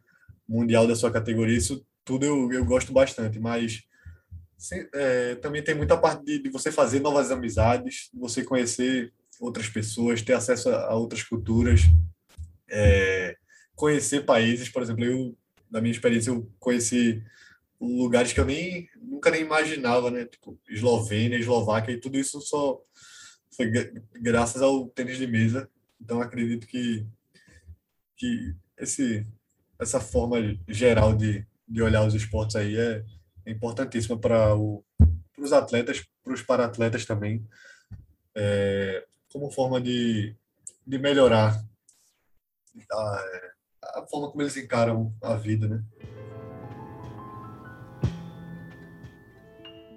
mundial 0.52 0.86
da 0.86 0.96
sua 0.96 1.10
categoria, 1.10 1.58
isso 1.58 1.86
tudo 2.04 2.26
eu, 2.26 2.52
eu 2.52 2.66
gosto 2.66 2.92
bastante, 2.92 3.40
mas 3.40 3.84
é, 4.94 5.36
também 5.36 5.64
tem 5.64 5.74
muita 5.74 5.98
parte 5.98 6.24
de, 6.26 6.44
de, 6.44 6.50
você 6.50 6.72
fazer 6.72 7.00
novas 7.00 7.32
amizades, 7.32 8.10
você 8.14 8.44
conhecer 8.44 9.14
outras 9.40 9.70
pessoas, 9.70 10.22
ter 10.22 10.34
acesso 10.34 10.70
a, 10.70 10.94
outras 10.94 11.24
culturas, 11.24 11.82
é, 12.70 13.36
conhecer 13.76 14.26
países, 14.26 14.70
por 14.70 14.84
exemplo, 14.84 15.04
eu, 15.06 15.36
na 15.70 15.80
minha 15.80 15.92
experiência, 15.92 16.30
eu 16.30 16.52
conheci 16.60 17.24
lugares 17.80 18.34
que 18.34 18.40
eu 18.40 18.46
nem 18.46 18.88
nunca 19.02 19.32
nem 19.32 19.42
imaginava, 19.42 20.12
né? 20.12 20.26
Tipo, 20.26 20.60
Eslovênia, 20.70 21.38
Eslováquia, 21.38 21.94
e 21.94 22.00
tudo 22.00 22.20
isso 22.20 22.40
só 22.42 22.80
foi 23.56 23.72
graças 24.22 24.62
ao 24.62 24.88
tênis 24.90 25.18
de 25.18 25.26
mesa. 25.26 25.70
Então, 26.00 26.22
acredito 26.22 26.68
que, 26.68 27.06
que 28.16 28.54
esse 28.78 29.26
essa 29.82 30.00
forma 30.00 30.38
geral 30.68 31.16
de, 31.16 31.46
de 31.68 31.82
olhar 31.82 32.06
os 32.06 32.14
esportes 32.14 32.56
aí 32.56 32.78
é, 32.78 33.04
é 33.46 33.52
importantíssima 33.52 34.18
para 34.18 34.56
os 34.56 35.52
atletas, 35.52 36.06
para 36.24 36.34
os 36.34 36.44
para-atletas 36.44 37.04
também, 37.04 37.44
é, 38.36 39.08
como 39.32 39.50
forma 39.50 39.82
de, 39.82 40.36
de 40.86 41.00
melhorar 41.00 41.60
a, 42.92 43.24
a 43.96 44.06
forma 44.08 44.30
como 44.30 44.44
eles 44.44 44.56
encaram 44.56 45.12
a 45.20 45.34
vida, 45.34 45.68
né? 45.68 45.84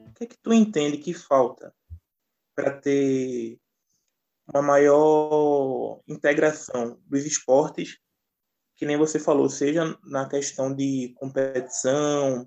O 0.08 0.14
que 0.14 0.24
é 0.24 0.26
que 0.26 0.38
tu 0.38 0.52
entende 0.54 0.96
que 0.96 1.12
falta 1.12 1.74
para 2.54 2.70
ter 2.80 3.58
uma 4.48 4.62
maior 4.62 6.00
integração 6.08 6.98
dos 7.06 7.26
esportes 7.26 7.98
que 8.76 8.86
nem 8.86 8.96
você 8.96 9.18
falou, 9.18 9.48
seja 9.48 9.96
na 10.04 10.28
questão 10.28 10.74
de 10.74 11.14
competição, 11.16 12.46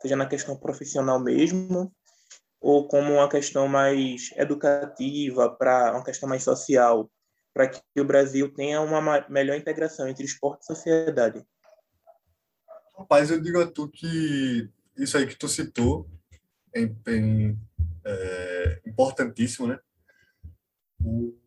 seja 0.00 0.16
na 0.16 0.26
questão 0.26 0.56
profissional 0.56 1.20
mesmo, 1.20 1.92
ou 2.60 2.88
como 2.88 3.14
uma 3.14 3.28
questão 3.28 3.68
mais 3.68 4.30
educativa, 4.36 5.50
para 5.50 5.92
uma 5.92 6.04
questão 6.04 6.28
mais 6.28 6.42
social, 6.42 7.10
para 7.54 7.68
que 7.68 7.80
o 8.00 8.04
Brasil 8.04 8.52
tenha 8.52 8.80
uma 8.80 9.26
melhor 9.28 9.56
integração 9.56 10.08
entre 10.08 10.24
esporte 10.24 10.62
e 10.62 10.66
sociedade? 10.66 11.46
Rapaz, 12.96 13.30
eu 13.30 13.40
digo 13.40 13.60
a 13.60 13.66
tu 13.66 13.88
que 13.88 14.68
isso 14.96 15.16
aí 15.16 15.26
que 15.26 15.36
tu 15.36 15.48
citou 15.48 16.08
é, 16.74 16.82
é, 16.82 17.54
é 18.04 18.80
importantíssimo, 18.84 19.68
né? 19.68 19.78
O, 21.00 21.38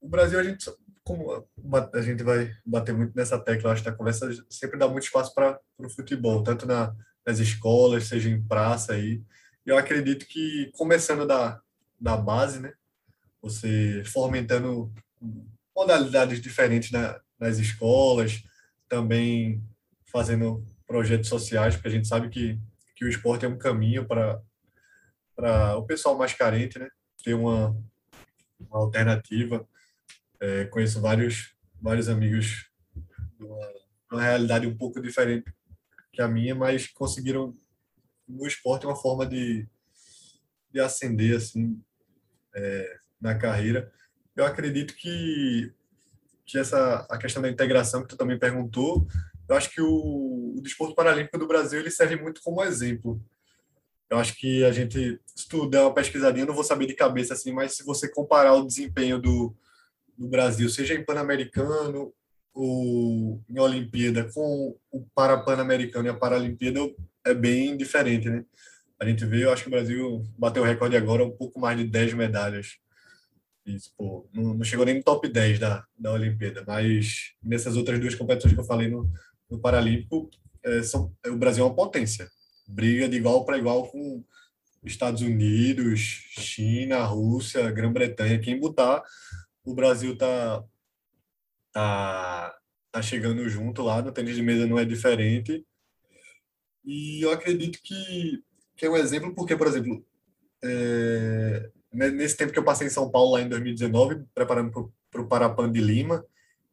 o 0.00 0.08
Brasil, 0.08 0.38
a 0.38 0.42
gente, 0.42 0.70
como 1.08 1.48
a 1.94 2.02
gente 2.02 2.22
vai 2.22 2.54
bater 2.66 2.94
muito 2.94 3.16
nessa 3.16 3.38
tecla, 3.38 3.72
acho 3.72 3.82
que 3.82 3.88
a 3.88 3.94
conversa 3.94 4.28
sempre 4.50 4.78
dá 4.78 4.86
muito 4.86 5.04
espaço 5.04 5.34
para 5.34 5.58
o 5.78 5.88
futebol, 5.88 6.42
tanto 6.42 6.66
na, 6.66 6.94
nas 7.26 7.38
escolas, 7.38 8.04
seja 8.04 8.28
em 8.28 8.42
praça 8.42 8.92
aí. 8.92 9.22
Eu 9.64 9.78
acredito 9.78 10.26
que 10.26 10.70
começando 10.74 11.26
da, 11.26 11.62
da 11.98 12.14
base, 12.14 12.60
né? 12.60 12.74
Você 13.40 14.02
fomentando 14.04 14.92
modalidades 15.74 16.42
diferentes 16.42 16.90
na, 16.90 17.18
nas 17.40 17.56
escolas, 17.56 18.42
também 18.86 19.64
fazendo 20.12 20.62
projetos 20.86 21.30
sociais, 21.30 21.74
porque 21.74 21.88
a 21.88 21.92
gente 21.92 22.06
sabe 22.06 22.28
que, 22.28 22.60
que 22.94 23.06
o 23.06 23.08
esporte 23.08 23.46
é 23.46 23.48
um 23.48 23.56
caminho 23.56 24.06
para 24.06 24.42
o 25.78 25.82
pessoal 25.84 26.18
mais 26.18 26.34
carente, 26.34 26.78
né? 26.78 26.88
Ter 27.24 27.32
uma, 27.32 27.74
uma 28.60 28.78
alternativa. 28.78 29.66
É, 30.40 30.64
conheço 30.66 31.00
vários, 31.00 31.54
vários 31.80 32.08
amigos 32.08 32.70
de 33.38 33.44
uma, 33.44 34.22
realidade 34.22 34.66
um 34.66 34.76
pouco 34.76 35.00
diferente 35.00 35.52
que 36.12 36.22
a 36.22 36.28
minha, 36.28 36.54
mas 36.54 36.86
conseguiram 36.86 37.52
no 38.26 38.46
esporte 38.46 38.86
uma 38.86 38.96
forma 38.96 39.26
de, 39.26 39.68
de 40.72 40.80
ascender 40.80 41.36
assim 41.36 41.80
é, 42.54 42.98
na 43.20 43.34
carreira. 43.34 43.92
Eu 44.34 44.44
acredito 44.44 44.94
que 44.94 45.72
que 46.48 46.58
essa 46.58 47.06
a 47.10 47.18
questão 47.18 47.42
da 47.42 47.50
integração 47.50 48.02
que 48.02 48.08
tu 48.08 48.16
também 48.16 48.38
perguntou, 48.38 49.06
eu 49.46 49.54
acho 49.54 49.70
que 49.70 49.82
o, 49.82 50.54
o 50.56 50.60
desporto 50.62 50.94
paralímpico 50.94 51.38
do 51.38 51.46
Brasil 51.46 51.78
ele 51.78 51.90
serve 51.90 52.16
muito 52.16 52.40
como 52.42 52.64
exemplo. 52.64 53.22
Eu 54.08 54.18
acho 54.18 54.34
que 54.34 54.64
a 54.64 54.72
gente, 54.72 55.20
se 55.36 55.46
tu 55.46 55.68
der 55.68 55.82
uma 55.82 55.92
pesquisadinha, 55.92 56.44
eu 56.44 56.48
não 56.48 56.54
vou 56.54 56.64
saber 56.64 56.86
de 56.86 56.94
cabeça 56.94 57.34
assim, 57.34 57.52
mas 57.52 57.76
se 57.76 57.84
você 57.84 58.10
comparar 58.10 58.54
o 58.54 58.66
desempenho 58.66 59.20
do, 59.20 59.54
do 60.18 60.28
Brasil, 60.28 60.68
seja 60.68 60.94
em 60.94 61.04
Pan-Americano 61.04 62.12
ou 62.52 63.40
em 63.48 63.58
Olimpíada, 63.60 64.28
com 64.32 64.76
o 64.90 65.06
Parapan-Americano 65.14 66.06
e 66.06 66.10
a 66.10 66.14
Paralimpíada, 66.14 66.80
é 67.24 67.32
bem 67.32 67.76
diferente, 67.76 68.28
né? 68.28 68.44
A 69.00 69.06
gente 69.06 69.24
vê, 69.24 69.44
eu 69.44 69.52
acho 69.52 69.62
que 69.62 69.68
o 69.68 69.70
Brasil 69.70 70.24
bateu 70.36 70.62
o 70.62 70.66
recorde 70.66 70.96
agora, 70.96 71.24
um 71.24 71.30
pouco 71.30 71.60
mais 71.60 71.78
de 71.78 71.84
10 71.84 72.14
medalhas. 72.14 72.78
Isso, 73.64 73.92
pô, 73.96 74.28
não, 74.34 74.54
não, 74.54 74.64
chegou 74.64 74.84
nem 74.84 74.96
no 74.96 75.02
top 75.04 75.28
10 75.28 75.58
da, 75.60 75.84
da 75.96 76.12
Olimpíada, 76.12 76.64
mas 76.66 77.34
nessas 77.40 77.76
outras 77.76 78.00
duas 78.00 78.14
competições 78.14 78.54
que 78.54 78.60
eu 78.60 78.64
falei 78.64 78.88
no, 78.88 79.08
no 79.48 79.60
Paralímpico, 79.60 80.28
é, 80.64 80.82
são, 80.82 81.14
o 81.26 81.36
Brasil 81.36 81.62
é 81.62 81.66
uma 81.68 81.76
potência. 81.76 82.28
Briga 82.66 83.08
de 83.08 83.16
igual 83.16 83.44
para 83.44 83.58
igual 83.58 83.86
com 83.86 84.24
Estados 84.84 85.22
Unidos, 85.22 86.00
China, 86.00 87.04
Rússia, 87.04 87.70
Grã-Bretanha. 87.70 88.40
Quem 88.40 88.58
botar, 88.58 89.02
o 89.68 89.74
Brasil 89.74 90.16
tá, 90.16 90.64
tá, 91.72 92.58
tá 92.90 93.02
chegando 93.02 93.46
junto 93.48 93.82
lá. 93.82 94.00
No 94.00 94.12
tênis 94.12 94.34
de 94.34 94.42
mesa 94.42 94.66
não 94.66 94.78
é 94.78 94.84
diferente. 94.84 95.64
E 96.84 97.22
eu 97.22 97.30
acredito 97.30 97.78
que, 97.82 98.42
que 98.76 98.86
é 98.86 98.90
um 98.90 98.96
exemplo, 98.96 99.34
porque, 99.34 99.54
por 99.54 99.66
exemplo, 99.66 100.02
é, 100.64 101.70
nesse 101.92 102.36
tempo 102.36 102.52
que 102.52 102.58
eu 102.58 102.64
passei 102.64 102.86
em 102.86 102.90
São 102.90 103.10
Paulo, 103.10 103.32
lá 103.32 103.42
em 103.42 103.48
2019, 103.48 104.24
preparando 104.34 104.92
para 105.10 105.20
o 105.20 105.28
Parapan 105.28 105.70
de 105.70 105.80
Lima, 105.80 106.24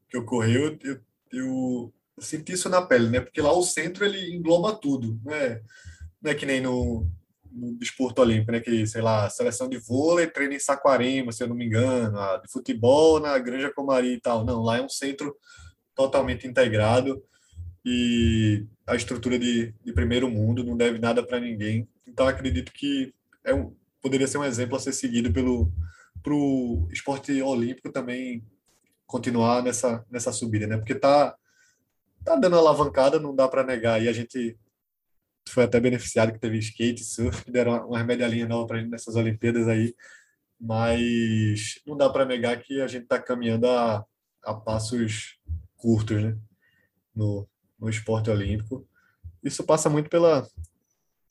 que 0.10 0.18
ocorreu, 0.18 0.68
eu, 0.68 0.80
eu, 0.84 1.02
eu, 1.34 1.94
senti 2.18 2.54
isso 2.54 2.70
na 2.70 2.82
pele, 2.82 3.10
né? 3.10 3.20
Porque 3.20 3.42
lá 3.42 3.52
o 3.52 3.62
centro 3.62 4.06
ele 4.06 4.34
engloba 4.34 4.74
tudo, 4.74 5.20
não 5.24 5.34
é, 5.34 5.62
não 6.22 6.32
é 6.32 6.36
que 6.36 6.46
nem 6.46 6.62
no, 6.62 7.06
no 7.56 7.74
desporto 7.78 8.22
olímpico, 8.22 8.52
né? 8.52 8.60
Que, 8.60 8.86
sei 8.86 9.02
lá, 9.02 9.30
seleção 9.30 9.70
de 9.70 9.78
vôlei 9.78 10.28
treina 10.28 10.56
em 10.56 10.60
Saquarema, 10.60 11.32
se 11.32 11.44
eu 11.44 11.48
não 11.48 11.56
me 11.56 11.66
engano, 11.66 12.20
a 12.20 12.38
de 12.38 12.52
futebol 12.52 13.20
na 13.20 13.38
Granja 13.40 13.72
Comari 13.74 14.14
e 14.14 14.20
tal. 14.20 14.44
Não, 14.44 14.62
lá 14.62 14.78
é 14.78 14.82
um 14.82 14.90
centro 14.90 15.36
totalmente 15.96 16.46
integrado 16.46 17.24
e 17.84 18.66
a 18.86 18.96
estrutura 18.96 19.40
de, 19.40 19.74
de 19.84 19.94
primeiro 19.94 20.30
mundo 20.30 20.64
não 20.64 20.76
deve 20.76 21.00
nada 21.00 21.26
para 21.26 21.40
ninguém. 21.40 21.88
Então 22.06 22.28
acredito 22.28 22.72
que 22.74 23.14
é 23.44 23.54
um, 23.54 23.74
poderia 24.02 24.28
ser 24.28 24.38
um 24.38 24.44
exemplo 24.44 24.76
a 24.76 24.80
ser 24.80 24.92
seguido 24.92 25.32
pelo 25.32 25.72
pro 26.22 26.88
esporte 26.92 27.40
olímpico 27.42 27.92
também 27.92 28.44
continuar 29.06 29.62
nessa 29.62 30.04
nessa 30.10 30.32
subida, 30.32 30.68
né? 30.68 30.78
Porque 30.78 30.96
tá 30.96 31.36
tá 32.24 32.36
dando 32.36 32.58
alavancada, 32.58 33.20
não 33.20 33.36
dá 33.36 33.48
para 33.48 33.64
negar. 33.64 34.02
E 34.02 34.10
a 34.10 34.14
gente 34.14 34.58
foi 35.48 35.64
até 35.64 35.80
beneficiado 35.80 36.32
que 36.34 36.40
teve 36.40 36.58
skate, 36.60 37.04
surf, 37.04 37.50
deram 37.50 37.88
umas 37.88 38.06
medalhinhas 38.06 38.50
novas 38.50 38.68
para 38.68 38.80
gente 38.80 38.90
nessas 38.90 39.16
Olimpíadas 39.16 39.68
aí. 39.68 39.96
Mas 40.60 41.82
não 41.86 41.98
dá 41.98 42.10
para 42.10 42.26
negar 42.26 42.62
que 42.62 42.82
a 42.82 42.88
gente 42.88 43.04
está 43.04 43.22
caminhando 43.22 43.68
a, 43.68 44.06
a 44.44 44.54
passos 44.54 45.38
curtos, 45.76 46.24
né? 46.24 46.38
No, 47.14 47.48
no 47.80 47.90
esporte 47.90 48.30
olímpico. 48.30 48.88
Isso 49.44 49.64
passa 49.64 49.90
muito 49.90 50.10
pela, 50.10 50.48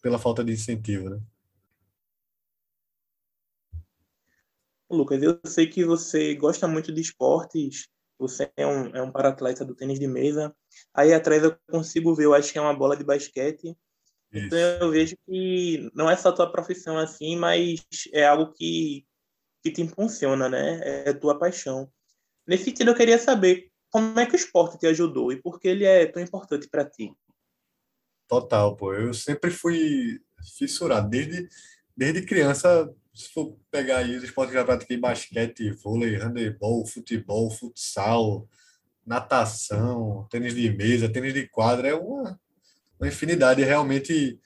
pela 0.02 0.18
falta 0.18 0.44
de 0.44 0.52
incentivo, 0.52 1.10
né? 1.10 1.20
Lucas, 4.90 5.22
eu 5.22 5.40
sei 5.46 5.66
que 5.66 5.84
você 5.84 6.34
gosta 6.34 6.68
muito 6.68 6.92
de 6.92 7.00
esportes, 7.00 7.88
você 8.18 8.50
é 8.56 8.66
um, 8.66 8.86
é 8.94 9.02
um 9.02 9.10
para-atleta 9.10 9.64
do 9.64 9.74
tênis 9.74 9.98
de 9.98 10.06
mesa. 10.06 10.54
Aí 10.94 11.12
atrás 11.12 11.42
eu 11.42 11.56
consigo 11.68 12.14
ver, 12.14 12.26
eu 12.26 12.34
acho 12.34 12.52
que 12.52 12.58
é 12.58 12.62
uma 12.62 12.76
bola 12.76 12.96
de 12.96 13.04
basquete. 13.04 13.76
Isso. 14.34 14.46
Então 14.46 14.58
eu 14.58 14.90
vejo 14.90 15.16
que 15.26 15.90
não 15.94 16.10
é 16.10 16.16
só 16.16 16.32
tua 16.32 16.50
profissão 16.50 16.98
assim, 16.98 17.36
mas 17.36 17.80
é 18.12 18.26
algo 18.26 18.52
que, 18.52 19.06
que 19.62 19.70
te 19.70 19.80
impulsiona, 19.80 20.48
né? 20.48 20.80
É 20.82 21.12
tua 21.12 21.38
paixão. 21.38 21.88
Nesse 22.46 22.64
sentido, 22.64 22.90
eu 22.90 22.96
queria 22.96 23.18
saber 23.18 23.70
como 23.90 24.18
é 24.18 24.26
que 24.26 24.34
o 24.34 24.36
esporte 24.36 24.76
te 24.76 24.86
ajudou 24.88 25.32
e 25.32 25.40
por 25.40 25.60
que 25.60 25.68
ele 25.68 25.84
é 25.84 26.04
tão 26.04 26.20
importante 26.20 26.68
para 26.68 26.84
ti. 26.84 27.12
Total, 28.28 28.76
pô. 28.76 28.92
Eu 28.92 29.14
sempre 29.14 29.50
fui 29.50 30.20
fissurado. 30.58 31.08
Desde, 31.08 31.48
desde 31.96 32.22
criança, 32.22 32.92
se 33.14 33.32
for 33.32 33.56
pegar 33.70 33.98
aí 33.98 34.16
os 34.16 34.24
esportes 34.24 34.52
que 34.52 34.58
já 34.58 34.64
pratiquei, 34.64 34.96
basquete, 34.96 35.70
vôlei, 35.70 36.16
handebol, 36.16 36.84
futebol, 36.84 37.48
futsal, 37.50 38.48
natação, 39.06 40.26
tênis 40.28 40.54
de 40.54 40.70
mesa, 40.70 41.08
tênis 41.08 41.32
de 41.32 41.46
quadra, 41.46 41.88
é 41.88 41.94
uma, 41.94 42.38
uma 42.98 43.08
infinidade. 43.08 43.62
É 43.62 43.64
realmente 43.64 44.40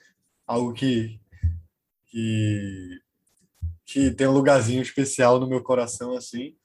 algo 0.46 0.72
que, 0.72 1.20
que, 2.06 3.00
que 3.84 4.10
tem 4.12 4.26
um 4.26 4.32
lugarzinho 4.32 4.82
especial 4.82 5.38
no 5.38 5.48
meu 5.48 5.62
coração, 5.62 6.16
assim. 6.16 6.56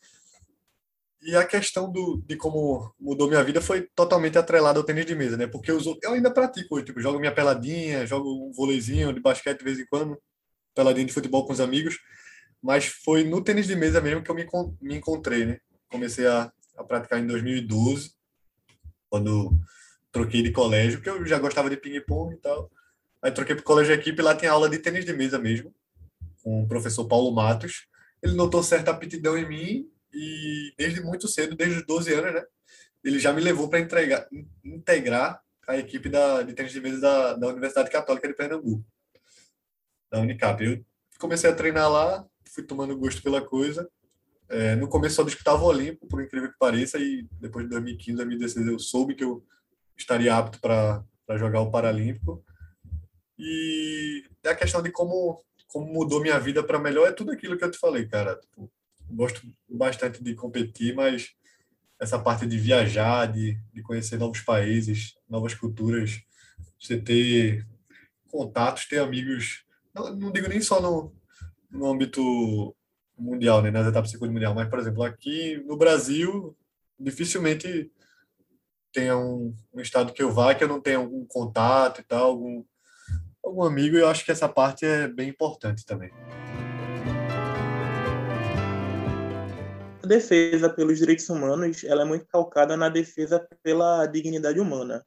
E 1.22 1.36
a 1.38 1.46
questão 1.46 1.90
do, 1.90 2.22
de 2.28 2.36
como 2.36 2.94
mudou 3.00 3.30
minha 3.30 3.44
vida 3.44 3.62
foi 3.62 3.88
totalmente 3.96 4.38
atrelada 4.38 4.78
ao 4.78 4.84
tênis 4.84 5.06
de 5.06 5.16
mesa, 5.16 5.38
né? 5.38 5.48
Porque 5.48 5.72
eu, 5.72 5.80
eu 6.02 6.12
ainda 6.12 6.30
pratico, 6.30 6.82
tipo, 6.84 7.00
jogo 7.00 7.18
minha 7.18 7.34
peladinha, 7.34 8.06
jogo 8.06 8.50
um 8.50 8.52
vôleizinho 8.52 9.14
de 9.14 9.22
basquete 9.22 9.60
de 9.60 9.64
vez 9.64 9.80
em 9.80 9.86
quando, 9.86 10.22
peladinha 10.76 11.06
de 11.06 11.14
futebol 11.14 11.46
com 11.46 11.54
os 11.54 11.62
amigos, 11.62 11.98
mas 12.62 12.86
foi 12.88 13.24
no 13.24 13.42
tênis 13.42 13.68
de 13.68 13.76
mesa 13.76 14.02
mesmo 14.02 14.22
que 14.22 14.30
eu 14.30 14.36
me, 14.36 14.46
me 14.82 14.96
encontrei, 14.96 15.46
né? 15.46 15.60
Comecei 15.90 16.28
a, 16.28 16.52
a 16.78 16.84
praticar 16.84 17.20
em 17.20 17.28
2012, 17.28 18.12
quando 19.10 19.52
troquei 20.14 20.44
de 20.44 20.52
colégio, 20.52 21.00
porque 21.00 21.10
eu 21.10 21.26
já 21.26 21.40
gostava 21.40 21.70
de 21.70 21.76
ping-pong 21.76 22.36
e 22.36 22.38
tal. 22.38 22.72
Aí 23.22 23.32
troquei 23.32 23.56
para 23.56 23.64
o 23.64 23.66
colégio 23.66 23.96
de 23.96 24.00
equipe 24.00 24.22
lá 24.22 24.36
tem 24.36 24.48
aula 24.48 24.70
de 24.70 24.78
tênis 24.78 25.04
de 25.04 25.12
mesa 25.12 25.40
mesmo, 25.40 25.74
com 26.44 26.64
o 26.64 26.68
professor 26.68 27.06
Paulo 27.06 27.34
Matos. 27.34 27.88
Ele 28.22 28.36
notou 28.36 28.62
certa 28.62 28.92
aptidão 28.92 29.38
em 29.38 29.48
mim 29.48 29.90
e 30.14 30.72
desde 30.78 31.02
muito 31.02 31.28
cedo, 31.28 31.56
desde 31.56 31.80
os 31.80 31.86
12 31.86 32.14
anos, 32.14 32.34
né? 32.34 32.44
Ele 33.04 33.20
já 33.20 33.34
me 33.34 33.42
levou 33.42 33.68
para 33.68 33.80
integrar 34.64 35.42
a 35.68 35.78
equipe 35.78 36.08
da, 36.08 36.44
de 36.44 36.54
tênis 36.54 36.72
de 36.72 36.80
mesa 36.80 37.02
da, 37.02 37.34
da 37.34 37.48
Universidade 37.48 37.90
Católica 37.90 38.28
de 38.28 38.36
Pernambuco, 38.36 38.86
da 40.12 40.20
Unicap. 40.20 40.64
Eu 40.64 40.86
comecei 41.20 41.50
a 41.50 41.56
treinar 41.56 41.92
lá, 41.92 42.26
fui 42.46 42.64
tomando 42.64 42.98
gosto 42.98 43.22
pela 43.22 43.42
coisa. 43.42 43.90
É, 44.48 44.76
no 44.76 44.88
começo 44.88 45.16
só 45.16 45.24
disputava 45.24 45.64
o 45.64 45.68
Olimpo, 45.68 46.06
por 46.08 46.22
incrível 46.22 46.52
que 46.52 46.58
pareça, 46.58 47.00
e 47.00 47.28
depois 47.42 47.66
de 47.66 47.72
2015, 47.72 48.18
2016 48.18 48.68
eu 48.68 48.80
soube 48.80 49.16
que 49.16 49.24
eu 49.24 49.44
estaria 49.98 50.36
apto 50.36 50.60
para 50.60 51.04
jogar 51.38 51.62
o 51.62 51.72
Paralímpico. 51.72 52.44
E 53.38 54.24
é 54.44 54.50
a 54.50 54.56
questão 54.56 54.82
de 54.82 54.92
como, 54.92 55.44
como 55.68 55.92
mudou 55.92 56.22
minha 56.22 56.40
vida 56.40 56.64
para 56.64 56.80
melhor 56.80 57.08
é 57.08 57.12
tudo 57.12 57.32
aquilo 57.32 57.58
que 57.58 57.64
eu 57.64 57.72
te 57.72 57.78
falei, 57.78 58.08
cara. 58.08 58.36
Tipo, 58.36 58.72
gosto 59.10 59.42
bastante 59.68 60.24
de 60.24 60.36
competir, 60.36 60.96
mas 60.96 61.34
essa 62.00 62.20
parte 62.20 62.46
de 62.46 62.58
viajar, 62.58 63.32
de, 63.32 63.58
de 63.74 63.82
conhecer 63.82 64.18
novos 64.18 64.42
países, 64.42 65.16
novas 65.30 65.54
culturas, 65.54 66.22
você 66.80 66.98
ter 66.98 67.66
contatos, 68.30 68.88
ter 68.88 69.00
amigos 69.00 69.64
não, 69.94 70.16
não 70.16 70.32
digo 70.32 70.48
nem 70.48 70.60
só 70.60 70.82
no, 70.82 71.14
no 71.70 71.92
âmbito 71.92 72.76
mundial, 73.18 73.62
né, 73.62 73.70
nas 73.70 73.88
etapas 73.88 74.10
de 74.10 74.12
circuito 74.12 74.34
mundial, 74.34 74.56
mas, 74.56 74.68
por 74.68 74.80
exemplo, 74.80 75.04
aqui 75.04 75.58
no 75.66 75.78
Brasil, 75.78 76.58
dificilmente 77.00 77.92
tenha 78.94 79.18
um, 79.18 79.54
um 79.74 79.82
estado 79.82 80.14
que 80.14 80.22
eu 80.22 80.32
vá 80.32 80.54
que 80.54 80.64
eu 80.64 80.68
não 80.68 80.80
tenha 80.80 80.98
algum 80.98 81.26
contato 81.26 82.00
e 82.00 82.04
tal, 82.04 82.28
algum, 82.28 82.64
algum 83.44 83.64
amigo, 83.64 83.98
e 83.98 84.00
eu 84.00 84.08
acho 84.08 84.24
que 84.24 84.32
essa 84.32 84.48
parte 84.48 84.86
é 84.86 85.08
bem 85.08 85.30
importante 85.30 85.86
também. 85.86 86.12
A 90.04 90.08
defesa 90.08 90.70
pelos 90.70 91.00
direitos 91.00 91.28
humanos 91.30 91.84
ela 91.84 92.04
é 92.04 92.06
muito 92.06 92.26
calcada 92.28 92.78
na 92.78 92.90
defesa 92.90 93.46
pela 93.64 94.06
dignidade 94.06 94.60
humana. 94.60 95.04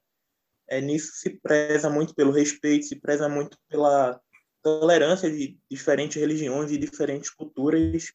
É, 0.68 0.80
nisso 0.80 1.12
se 1.14 1.30
preza 1.40 1.88
muito 1.88 2.14
pelo 2.14 2.32
respeito, 2.32 2.86
se 2.86 2.96
preza 2.96 3.28
muito 3.28 3.56
pela 3.68 4.20
tolerância 4.62 5.30
de 5.30 5.56
diferentes 5.70 6.20
religiões 6.20 6.72
e 6.72 6.78
diferentes 6.78 7.30
culturas. 7.30 8.10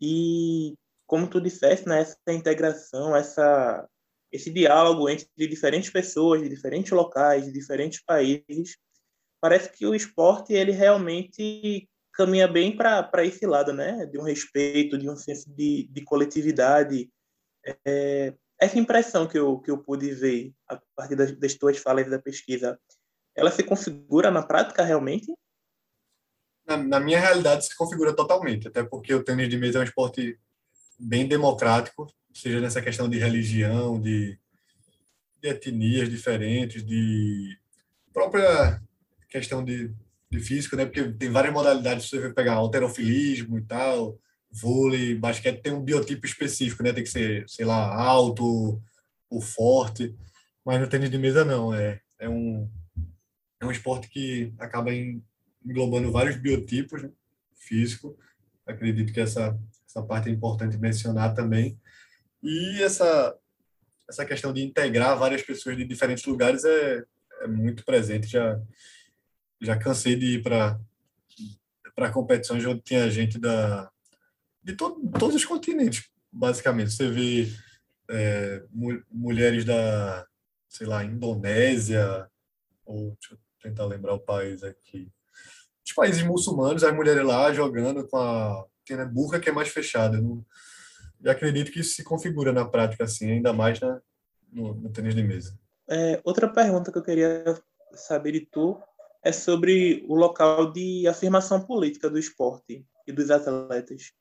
E, 0.00 0.74
como 1.06 1.28
tu 1.28 1.40
disseste, 1.40 1.86
né, 1.86 2.00
essa 2.00 2.18
integração, 2.32 3.14
essa, 3.14 3.88
esse 4.36 4.50
diálogo 4.50 5.08
entre 5.08 5.28
diferentes 5.36 5.90
pessoas, 5.90 6.42
de 6.42 6.48
diferentes 6.48 6.92
locais, 6.92 7.44
de 7.44 7.52
diferentes 7.52 8.02
países, 8.04 8.76
parece 9.40 9.70
que 9.70 9.86
o 9.86 9.94
esporte 9.94 10.52
ele 10.52 10.72
realmente 10.72 11.88
caminha 12.12 12.48
bem 12.48 12.74
para 12.74 13.24
esse 13.24 13.46
lado, 13.46 13.72
né? 13.72 14.06
De 14.06 14.18
um 14.18 14.22
respeito, 14.22 14.96
de 14.96 15.08
um 15.08 15.16
senso 15.16 15.50
de, 15.54 15.86
de 15.90 16.02
coletividade. 16.02 17.10
É, 17.84 18.34
essa 18.58 18.78
impressão 18.78 19.26
que 19.26 19.38
eu, 19.38 19.58
que 19.60 19.70
eu 19.70 19.78
pude 19.78 20.12
ver 20.12 20.52
a 20.68 20.80
partir 20.94 21.14
das, 21.14 21.32
das 21.32 21.54
tuas 21.54 21.76
falas 21.76 22.08
da 22.08 22.18
pesquisa, 22.18 22.78
ela 23.34 23.50
se 23.50 23.62
configura 23.62 24.30
na 24.30 24.42
prática 24.42 24.82
realmente? 24.82 25.32
Na, 26.66 26.76
na, 26.76 26.98
minha 26.98 27.20
realidade 27.20 27.66
se 27.66 27.76
configura 27.76 28.16
totalmente, 28.16 28.66
até 28.66 28.82
porque 28.82 29.14
o 29.14 29.22
tênis 29.22 29.48
de 29.48 29.58
mesa 29.58 29.78
é 29.78 29.80
um 29.82 29.84
esporte 29.84 30.40
bem 30.98 31.28
democrático, 31.28 32.06
seja 32.38 32.60
nessa 32.60 32.82
questão 32.82 33.08
de 33.08 33.18
religião, 33.18 34.00
de, 34.00 34.38
de 35.42 35.48
etnias 35.48 36.08
diferentes, 36.08 36.84
de 36.84 37.58
própria 38.12 38.80
questão 39.28 39.64
de 39.64 39.94
de 40.30 40.40
físico, 40.40 40.76
né? 40.76 40.84
Porque 40.84 41.12
tem 41.12 41.30
várias 41.30 41.52
modalidades, 41.52 42.08
você 42.08 42.20
vai 42.20 42.32
pegar 42.32 42.54
alterofilismo 42.54 43.58
e 43.58 43.62
tal, 43.62 44.18
vôlei, 44.50 45.14
basquete 45.14 45.62
tem 45.62 45.72
um 45.72 45.82
biotipo 45.82 46.26
específico, 46.26 46.82
né? 46.82 46.92
Tem 46.92 47.04
que 47.04 47.10
ser, 47.10 47.48
sei 47.48 47.64
lá, 47.64 47.94
alto 47.94 48.80
ou 49.30 49.40
forte. 49.40 50.14
Mas 50.64 50.80
no 50.80 50.88
tênis 50.88 51.10
de 51.10 51.18
mesa 51.18 51.44
não, 51.44 51.72
é 51.74 52.00
é 52.18 52.28
um 52.28 52.68
é 53.60 53.66
um 53.66 53.70
esporte 53.70 54.08
que 54.08 54.52
acaba 54.58 54.90
englobando 55.64 56.12
vários 56.12 56.36
biotipos 56.36 57.02
né? 57.02 57.10
físico. 57.54 58.16
Acredito 58.66 59.12
que 59.12 59.20
essa 59.20 59.58
essa 59.88 60.02
parte 60.02 60.28
é 60.28 60.32
importante 60.32 60.76
mencionar 60.76 61.34
também. 61.34 61.78
E 62.46 62.82
essa 62.82 63.36
essa 64.08 64.24
questão 64.24 64.52
de 64.52 64.62
integrar 64.62 65.18
várias 65.18 65.42
pessoas 65.42 65.76
de 65.76 65.84
diferentes 65.84 66.24
lugares 66.26 66.64
é, 66.64 67.04
é 67.40 67.46
muito 67.48 67.84
presente 67.84 68.28
já 68.28 68.60
já 69.60 69.76
cansei 69.76 70.14
de 70.14 70.36
ir 70.36 70.42
para 70.42 72.12
competições 72.12 72.64
onde 72.64 72.82
tinha 72.82 73.10
gente 73.10 73.38
da 73.38 73.90
de 74.66 74.74
to, 74.74 75.00
todos 75.16 75.36
os 75.36 75.44
continentes, 75.44 76.10
basicamente. 76.32 76.90
Você 76.90 77.08
vê 77.08 77.48
é, 78.10 78.64
mu 78.72 79.00
mulheres 79.12 79.64
da, 79.64 80.26
sei 80.68 80.88
lá, 80.88 81.04
Indonésia, 81.04 82.28
ou 82.84 83.16
deixa 83.20 83.34
eu 83.34 83.38
tentar 83.62 83.86
lembrar 83.86 84.14
o 84.14 84.20
país 84.20 84.64
aqui. 84.64 85.08
Os 85.86 85.92
países 85.92 86.22
muçulmanos, 86.22 86.82
as 86.82 86.94
mulheres 86.94 87.24
lá 87.24 87.52
jogando 87.52 88.06
com 88.08 88.16
a. 88.16 88.64
Tem 88.84 88.98
a 88.98 89.04
burra 89.04 89.38
que 89.38 89.48
é 89.48 89.52
mais 89.52 89.68
fechada. 89.68 90.20
Não, 90.20 90.44
e 91.20 91.28
acredito 91.28 91.70
que 91.70 91.80
isso 91.80 91.94
se 91.94 92.04
configura 92.04 92.52
na 92.52 92.64
prática 92.64 93.04
assim, 93.04 93.30
ainda 93.30 93.52
mais 93.52 93.80
na, 93.80 94.00
no, 94.52 94.74
no 94.74 94.90
tênis 94.90 95.14
de 95.14 95.22
mesa. 95.22 95.58
É, 95.88 96.20
outra 96.24 96.48
pergunta 96.48 96.90
que 96.90 96.98
eu 96.98 97.02
queria 97.02 97.44
saber 97.94 98.32
de 98.32 98.40
tu 98.40 98.80
é 99.22 99.32
sobre 99.32 100.04
o 100.08 100.14
local 100.14 100.72
de 100.72 101.06
afirmação 101.08 101.60
política 101.60 102.08
do 102.10 102.18
esporte 102.18 102.84
e 103.06 103.12
dos 103.12 103.30
atletas. 103.30 104.12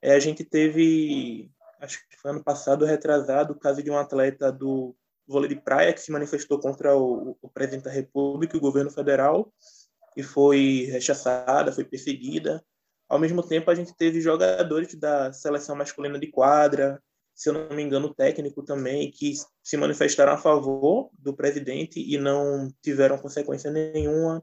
É, 0.00 0.14
a 0.14 0.20
gente 0.20 0.44
teve, 0.44 1.50
acho 1.80 1.98
que 2.08 2.16
foi 2.16 2.30
ano 2.30 2.44
passado, 2.44 2.84
retrasado, 2.84 3.52
o 3.52 3.58
caso 3.58 3.82
de 3.82 3.90
um 3.90 3.98
atleta 3.98 4.52
do 4.52 4.94
vôlei 5.26 5.48
de 5.48 5.56
praia 5.56 5.92
que 5.92 6.00
se 6.00 6.12
manifestou 6.12 6.60
contra 6.60 6.96
o, 6.96 7.36
o 7.42 7.48
presidente 7.48 7.84
da 7.84 7.90
República 7.90 8.56
e 8.56 8.58
o 8.58 8.62
governo 8.62 8.90
federal 8.90 9.52
e 10.16 10.22
foi 10.22 10.88
rechaçada, 10.90 11.72
foi 11.72 11.84
perseguida. 11.84 12.64
Ao 13.08 13.18
mesmo 13.18 13.42
tempo, 13.42 13.70
a 13.70 13.74
gente 13.74 13.96
teve 13.96 14.20
jogadores 14.20 14.94
da 14.94 15.32
seleção 15.32 15.76
masculina 15.76 16.18
de 16.18 16.26
quadra, 16.26 17.00
se 17.34 17.50
eu 17.50 17.52
não 17.52 17.76
me 17.76 17.82
engano, 17.82 18.14
técnico 18.14 18.62
também, 18.62 19.10
que 19.10 19.34
se 19.62 19.76
manifestaram 19.76 20.32
a 20.32 20.38
favor 20.38 21.10
do 21.18 21.34
presidente 21.36 22.00
e 22.00 22.16
não 22.16 22.72
tiveram 22.82 23.18
consequência 23.18 23.70
nenhuma, 23.70 24.42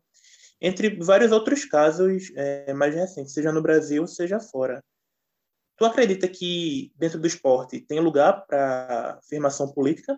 entre 0.62 0.95
vários 1.04 1.32
outros 1.32 1.65
casos 1.65 2.32
é, 2.36 2.73
mais 2.73 2.95
recentes, 2.95 3.34
seja 3.34 3.52
no 3.52 3.62
Brasil, 3.62 4.08
seja 4.08 4.39
fora. 4.39 4.82
Tu 5.76 5.84
acredita 5.84 6.28
que 6.28 6.93
dentro 6.95 7.19
do 7.19 7.28
esporte 7.28 7.82
tem 7.82 7.99
lugar 7.99 8.45
para 8.45 9.17
afirmação 9.19 9.73
política? 9.73 10.17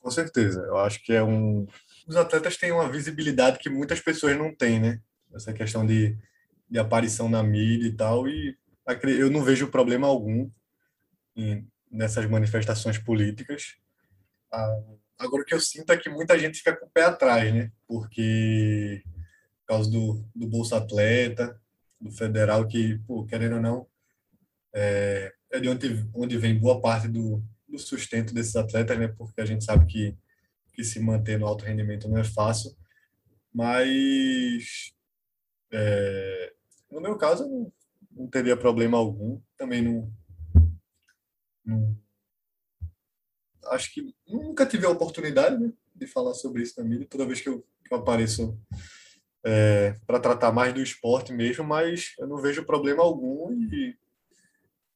Com 0.00 0.10
certeza. 0.10 0.60
Eu 0.62 0.76
acho 0.78 1.02
que 1.02 1.12
é 1.12 1.22
um. 1.22 1.66
Os 2.06 2.16
atletas 2.16 2.56
têm 2.56 2.72
uma 2.72 2.90
visibilidade 2.90 3.58
que 3.58 3.70
muitas 3.70 4.00
pessoas 4.00 4.36
não 4.36 4.54
têm, 4.54 4.80
né? 4.80 5.00
Essa 5.32 5.52
questão 5.52 5.86
de, 5.86 6.16
de 6.68 6.78
aparição 6.78 7.28
na 7.28 7.42
mídia 7.42 7.88
e 7.88 7.92
tal. 7.92 8.28
E 8.28 8.56
eu 9.18 9.30
não 9.30 9.42
vejo 9.42 9.70
problema 9.70 10.06
algum 10.06 10.50
em, 11.36 11.66
nessas 11.90 12.26
manifestações 12.26 12.98
políticas. 12.98 13.76
Ah, 14.52 14.82
agora, 15.18 15.42
o 15.42 15.44
que 15.44 15.54
eu 15.54 15.60
sinto 15.60 15.92
é 15.92 15.96
que 15.96 16.08
muita 16.08 16.38
gente 16.38 16.58
fica 16.58 16.76
com 16.76 16.86
o 16.86 16.90
pé 16.90 17.04
atrás, 17.04 17.52
né? 17.54 17.70
Porque, 17.86 19.02
por 19.60 19.66
causa 19.66 19.90
do, 19.90 20.24
do 20.34 20.46
Bolsa 20.46 20.76
Atleta, 20.76 21.60
do 22.00 22.10
federal, 22.10 22.66
que, 22.66 22.98
pô, 23.06 23.24
querendo 23.24 23.56
ou 23.56 23.62
não, 23.62 23.86
é, 24.74 25.32
é 25.52 25.60
de 25.60 25.68
onde, 25.68 26.08
onde 26.14 26.38
vem 26.38 26.58
boa 26.58 26.80
parte 26.80 27.08
do, 27.08 27.42
do 27.68 27.78
sustento 27.78 28.34
desses 28.34 28.56
atletas, 28.56 28.98
né? 28.98 29.08
Porque 29.08 29.40
a 29.40 29.46
gente 29.46 29.64
sabe 29.64 29.86
que, 29.86 30.16
que 30.72 30.84
se 30.84 31.00
manter 31.00 31.38
no 31.38 31.46
alto 31.46 31.64
rendimento 31.64 32.08
não 32.08 32.18
é 32.18 32.24
fácil. 32.24 32.76
Mas, 33.52 34.92
é, 35.72 36.52
no 36.90 37.00
meu 37.00 37.16
caso, 37.16 37.48
não, 37.48 37.72
não 38.12 38.26
teria 38.28 38.56
problema 38.56 38.98
algum. 38.98 39.40
Também 39.56 39.82
não 39.82 40.12
acho 43.70 43.92
que 43.92 44.14
nunca 44.26 44.66
tive 44.66 44.86
a 44.86 44.90
oportunidade 44.90 45.58
né, 45.58 45.72
de 45.94 46.06
falar 46.06 46.34
sobre 46.34 46.62
isso 46.62 46.80
na 46.80 46.86
mídia, 46.86 47.06
toda 47.08 47.26
vez 47.26 47.40
que 47.40 47.48
eu, 47.48 47.64
que 47.84 47.92
eu 47.92 47.98
apareço 47.98 48.58
é, 49.44 49.96
para 50.06 50.20
tratar 50.20 50.52
mais 50.52 50.74
do 50.74 50.82
esporte 50.82 51.32
mesmo, 51.32 51.64
mas 51.64 52.14
eu 52.18 52.26
não 52.26 52.38
vejo 52.38 52.64
problema 52.64 53.02
algum 53.02 53.52
e, 53.52 53.96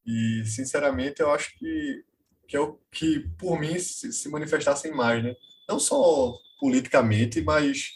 e 0.07 0.45
sinceramente, 0.45 1.21
eu 1.21 1.31
acho 1.31 1.57
que, 1.59 2.05
que 2.49 2.57
é 2.57 2.61
o 2.61 2.79
que, 2.91 3.21
por 3.39 3.59
mim, 3.59 3.79
se, 3.79 4.13
se 4.13 4.29
manifestassem 4.29 4.93
mais, 4.93 5.23
né? 5.23 5.35
Não 5.69 5.79
só 5.79 6.35
politicamente, 6.59 7.41
mas 7.41 7.93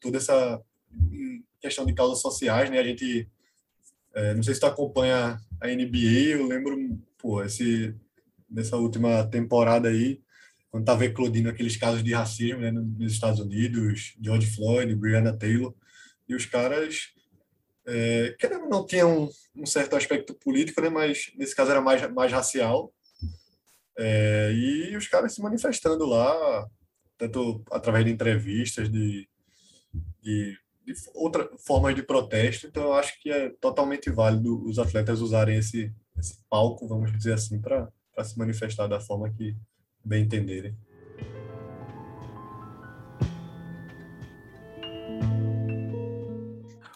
toda 0.00 0.18
essa 0.18 0.60
questão 1.64 1.86
de 1.86 1.94
causas 1.94 2.20
sociais, 2.20 2.68
né? 2.68 2.78
A 2.78 2.84
gente, 2.84 3.26
é, 4.14 4.34
não 4.34 4.42
sei 4.42 4.52
se 4.52 4.60
tu 4.60 4.66
acompanha 4.66 5.40
a 5.58 5.66
NBA, 5.66 6.36
eu 6.36 6.46
lembro, 6.46 6.76
pô, 7.16 7.42
esse 7.42 7.94
nessa 8.50 8.76
última 8.76 9.26
temporada 9.26 9.88
aí, 9.88 10.20
quando 10.70 10.82
estava 10.82 11.06
eclodindo 11.06 11.48
aqueles 11.48 11.76
casos 11.76 12.04
de 12.04 12.12
racismo 12.12 12.60
né, 12.60 12.70
nos 12.70 13.12
Estados 13.12 13.40
Unidos, 13.40 14.14
George 14.22 14.46
Floyd, 14.54 14.94
Breonna 14.94 15.36
Taylor, 15.36 15.74
e 16.28 16.34
os 16.34 16.44
caras, 16.44 17.08
é, 17.86 18.36
querendo 18.38 18.68
não 18.68 18.84
tinham 18.86 19.24
um, 19.24 19.30
um, 19.62 19.66
certo 19.66 19.96
aspecto 19.96 20.34
político, 20.34 20.80
né, 20.82 20.90
mas 20.90 21.32
nesse 21.36 21.56
caso 21.56 21.70
era 21.70 21.80
mais, 21.80 22.08
mais 22.12 22.30
racial, 22.30 22.92
é, 23.98 24.52
e 24.52 24.96
os 24.96 25.08
caras 25.08 25.32
se 25.32 25.40
manifestando 25.40 26.04
lá, 26.04 26.68
tanto 27.16 27.64
através 27.70 28.04
de 28.04 28.12
entrevistas, 28.12 28.88
de, 28.90 29.26
de, 30.22 30.58
de 30.84 30.94
outras 31.14 31.48
formas 31.64 31.94
de 31.94 32.02
protesto, 32.02 32.66
então 32.66 32.82
eu 32.84 32.92
acho 32.94 33.20
que 33.20 33.30
é 33.30 33.50
totalmente 33.60 34.10
válido 34.10 34.62
os 34.64 34.78
atletas 34.78 35.20
usarem 35.20 35.58
esse, 35.58 35.92
esse 36.18 36.38
palco, 36.48 36.86
vamos 36.86 37.12
dizer 37.12 37.34
assim, 37.34 37.60
para 37.60 37.88
para 38.14 38.24
se 38.24 38.38
manifestar 38.38 38.86
da 38.86 39.00
forma 39.00 39.28
que 39.30 39.56
bem 40.04 40.22
entenderem. 40.22 40.76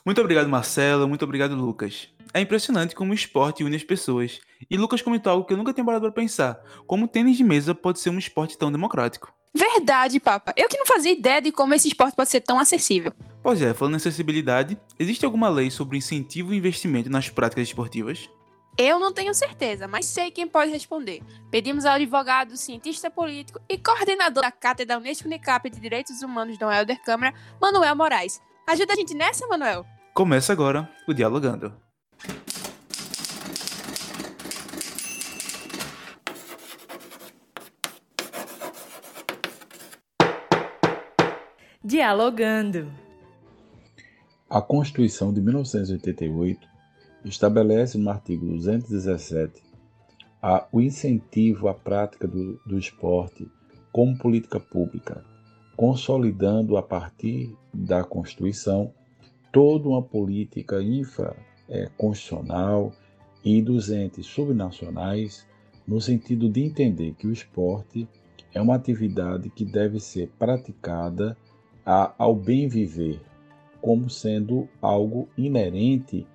Muito 0.05 0.20
obrigado, 0.20 0.48
Marcelo. 0.48 1.07
Muito 1.07 1.24
obrigado, 1.24 1.55
Lucas. 1.55 2.09
É 2.33 2.40
impressionante 2.40 2.94
como 2.94 3.12
o 3.12 3.14
esporte 3.14 3.64
une 3.64 3.77
as 3.77 3.83
pessoas. 3.83 4.40
E 4.70 4.77
Lucas 4.77 5.03
comentou 5.03 5.33
algo 5.33 5.44
que 5.44 5.53
eu 5.53 5.57
nunca 5.57 5.72
tinha 5.72 5.85
parado 5.85 6.05
para 6.05 6.12
pensar: 6.12 6.62
como 6.87 7.05
o 7.05 7.09
tênis 7.09 7.37
de 7.37 7.44
mesa 7.44 7.74
pode 7.74 7.98
ser 7.98 8.11
um 8.11 8.18
esporte 8.18 8.57
tão 8.57 8.70
democrático. 8.70 9.33
Verdade, 9.53 10.20
Papa. 10.20 10.55
Eu 10.57 10.68
que 10.68 10.79
não 10.79 10.87
fazia 10.87 11.12
ideia 11.12 11.42
de 11.42 11.51
como 11.51 11.74
esse 11.74 11.88
esporte 11.88 12.14
pode 12.14 12.31
ser 12.31 12.40
tão 12.40 12.59
acessível. 12.59 13.12
Pois 13.42 13.62
é, 13.62 13.72
falando 13.72 13.94
em 13.94 13.96
acessibilidade, 13.96 14.79
existe 14.98 15.24
alguma 15.24 15.48
lei 15.48 15.70
sobre 15.70 15.96
incentivo 15.96 16.53
e 16.53 16.57
investimento 16.57 17.09
nas 17.09 17.31
práticas 17.31 17.68
esportivas? 17.68 18.29
Eu 18.77 18.98
não 18.98 19.12
tenho 19.12 19.35
certeza, 19.35 19.88
mas 19.88 20.07
sei 20.07 20.31
quem 20.31 20.46
pode 20.46 20.70
responder. 20.70 21.20
Pedimos 21.51 21.85
ao 21.85 21.94
advogado, 21.94 22.57
cientista 22.57 23.11
político 23.11 23.61
e 23.68 23.77
coordenador 23.77 24.42
da 24.42 24.53
Cátedra 24.53 24.98
Unesco 24.98 25.27
Unicap 25.27 25.68
de 25.68 25.81
Direitos 25.81 26.22
Humanos, 26.22 26.59
Dom 26.59 26.70
Helder 26.70 27.03
Câmara, 27.03 27.35
Manuel 27.61 27.96
Moraes. 27.96 28.40
Ajuda 28.68 28.92
a 28.92 28.96
gente 28.96 29.14
nessa, 29.14 29.46
Manuel? 29.46 29.85
Começa 30.14 30.53
agora 30.53 30.88
o 31.09 31.14
Dialogando. 31.14 31.74
Dialogando. 41.83 43.08
A 44.50 44.62
Constituição 44.62 45.30
de 45.30 45.42
1988 45.42 46.66
estabelece 47.22 47.98
no 47.98 48.08
artigo 48.08 48.46
217 48.46 49.62
a, 50.40 50.66
o 50.72 50.80
incentivo 50.80 51.68
à 51.68 51.74
prática 51.74 52.26
do, 52.26 52.58
do 52.64 52.78
esporte 52.78 53.46
como 53.92 54.16
política 54.16 54.58
pública, 54.58 55.22
consolidando 55.76 56.78
a 56.78 56.82
partir 56.82 57.54
da 57.74 58.02
Constituição 58.02 58.90
toda 59.52 59.87
uma 59.87 60.00
política 60.00 60.82
infraconstitucional 60.82 62.94
e 63.44 63.61
dos 63.61 63.90
entes 63.90 64.24
subnacionais 64.24 65.46
no 65.87 66.00
sentido 66.00 66.48
de 66.48 66.62
entender 66.62 67.12
que 67.18 67.26
o 67.26 67.32
esporte 67.32 68.08
é 68.54 68.62
uma 68.62 68.76
atividade 68.76 69.50
que 69.50 69.66
deve 69.66 70.00
ser 70.00 70.30
praticada 70.38 71.37
ao 71.84 72.34
bem 72.34 72.66
viver 72.66 73.28
como 73.81 74.09
sendo 74.11 74.69
algo 74.81 75.29
inerente 75.37 76.27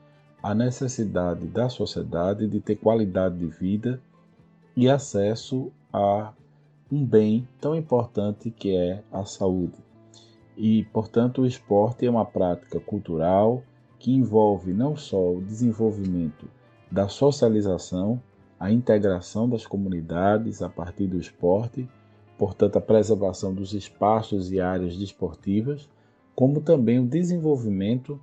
à 0.42 0.54
necessidade 0.54 1.46
da 1.48 1.70
sociedade 1.70 2.48
de 2.48 2.60
ter 2.60 2.76
qualidade 2.76 3.38
de 3.38 3.48
vida 3.48 4.02
e 4.76 4.90
acesso 4.90 5.72
a 5.92 6.34
um 6.92 7.04
bem 7.06 7.48
tão 7.60 7.76
importante 7.76 8.52
que 8.52 8.76
é 8.76 9.04
a 9.12 9.26
saúde. 9.26 9.78
E, 10.56 10.84
portanto, 10.86 11.42
o 11.42 11.46
esporte 11.46 12.06
é 12.06 12.10
uma 12.10 12.26
prática 12.26 12.80
cultural 12.80 13.64
que 13.98 14.12
envolve 14.12 14.74
não 14.74 14.96
só 14.96 15.34
o 15.34 15.42
desenvolvimento 15.42 16.48
da 16.92 17.08
socialização, 17.08 18.22
a 18.60 18.72
integração 18.72 19.50
das 19.50 19.66
comunidades 19.66 20.62
a 20.62 20.70
partir 20.70 21.08
do 21.08 21.18
esporte, 21.18 21.90
portanto, 22.38 22.78
a 22.78 22.82
preservação 22.82 23.54
dos 23.54 23.74
espaços 23.74 24.52
e 24.52 24.60
áreas 24.60 24.96
desportivas, 24.98 25.90
como 26.36 26.62
também 26.62 27.00
o 27.00 27.08
desenvolvimento 27.08 28.20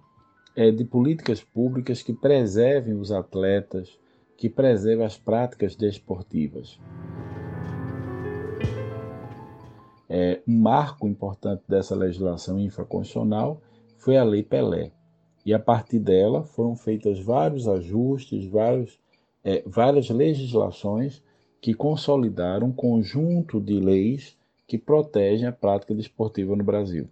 é, 0.56 0.70
de 0.70 0.84
políticas 0.84 1.42
públicas 1.42 2.02
que 2.02 2.12
preservem 2.12 2.94
os 2.94 3.12
atletas, 3.12 3.98
que 4.36 4.48
preservem 4.48 5.04
as 5.04 5.16
práticas 5.16 5.76
desportivas. 5.76 6.78
É, 10.08 10.40
um 10.46 10.58
marco 10.58 11.06
importante 11.06 11.62
dessa 11.68 11.94
legislação 11.94 12.58
infraconstitucional 12.58 13.60
foi 13.96 14.16
a 14.16 14.24
Lei 14.24 14.42
Pelé. 14.42 14.90
E 15.46 15.54
a 15.54 15.58
partir 15.58 16.00
dela 16.00 16.42
foram 16.42 16.74
feitos 16.74 17.20
vários 17.20 17.68
ajustes, 17.68 18.44
vários, 18.46 18.98
é, 19.44 19.62
várias 19.64 20.10
legislações 20.10 21.22
que 21.60 21.74
consolidaram 21.74 22.68
um 22.68 22.72
conjunto 22.72 23.60
de 23.60 23.78
leis 23.78 24.36
que 24.66 24.76
protegem 24.76 25.46
a 25.46 25.52
prática 25.52 25.94
desportiva 25.94 26.56
no 26.56 26.64
Brasil. 26.64 27.08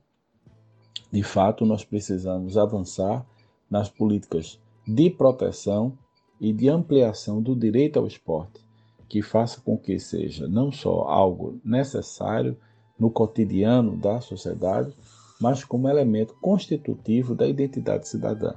De 1.10 1.22
fato, 1.22 1.64
nós 1.64 1.84
precisamos 1.84 2.56
avançar 2.56 3.26
nas 3.70 3.88
políticas 3.88 4.60
de 4.86 5.10
proteção 5.10 5.96
e 6.40 6.52
de 6.52 6.68
ampliação 6.68 7.42
do 7.42 7.54
direito 7.54 7.98
ao 7.98 8.06
esporte, 8.06 8.64
que 9.08 9.22
faça 9.22 9.60
com 9.60 9.76
que 9.76 9.98
seja 9.98 10.46
não 10.48 10.70
só 10.70 11.02
algo 11.02 11.60
necessário 11.64 12.56
no 12.98 13.10
cotidiano 13.10 13.96
da 13.96 14.20
sociedade, 14.20 14.92
mas 15.40 15.64
como 15.64 15.88
elemento 15.88 16.34
constitutivo 16.40 17.34
da 17.34 17.46
identidade 17.46 18.08
cidadã. 18.08 18.54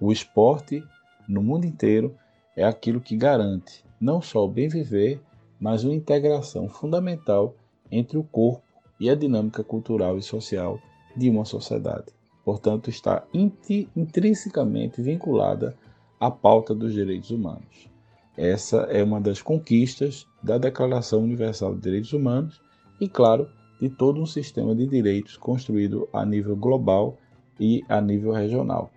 O 0.00 0.10
esporte, 0.10 0.82
no 1.28 1.42
mundo 1.42 1.66
inteiro, 1.66 2.14
é 2.56 2.64
aquilo 2.64 3.00
que 3.00 3.16
garante 3.16 3.84
não 4.00 4.20
só 4.20 4.44
o 4.44 4.48
bem 4.48 4.68
viver, 4.68 5.20
mas 5.60 5.84
uma 5.84 5.94
integração 5.94 6.68
fundamental 6.68 7.54
entre 7.90 8.18
o 8.18 8.24
corpo 8.24 8.62
e 8.98 9.08
a 9.08 9.14
dinâmica 9.14 9.62
cultural 9.62 10.18
e 10.18 10.22
social 10.22 10.78
de 11.16 11.30
uma 11.30 11.44
sociedade. 11.44 12.06
Portanto, 12.44 12.90
está 12.90 13.24
intrinsecamente 13.32 15.00
vinculada 15.00 15.76
à 16.20 16.30
pauta 16.30 16.74
dos 16.74 16.92
direitos 16.92 17.30
humanos. 17.30 17.88
Essa 18.36 18.78
é 18.90 19.02
uma 19.02 19.20
das 19.20 19.40
conquistas 19.40 20.26
da 20.42 20.58
Declaração 20.58 21.22
Universal 21.22 21.74
de 21.74 21.80
Direitos 21.80 22.12
Humanos 22.12 22.60
e, 23.00 23.08
claro, 23.08 23.48
de 23.80 23.88
todo 23.88 24.20
um 24.20 24.26
sistema 24.26 24.74
de 24.74 24.86
direitos 24.86 25.36
construído 25.36 26.08
a 26.12 26.24
nível 26.24 26.56
global 26.56 27.16
e 27.58 27.82
a 27.88 28.00
nível 28.00 28.32
regional. 28.32 28.90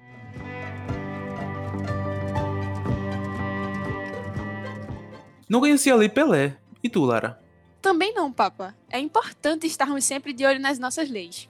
Não 5.50 5.62
conhecia 5.62 5.94
a 5.94 5.96
Lei 5.96 6.10
Pelé. 6.10 6.58
E 6.84 6.90
tu, 6.90 7.06
Lara? 7.06 7.40
Também 7.82 8.14
não, 8.14 8.32
Papa. 8.32 8.76
É 8.90 9.00
importante 9.00 9.66
estarmos 9.66 10.04
sempre 10.04 10.34
de 10.34 10.46
olho 10.46 10.60
nas 10.60 10.78
nossas 10.78 11.10
leis. 11.10 11.48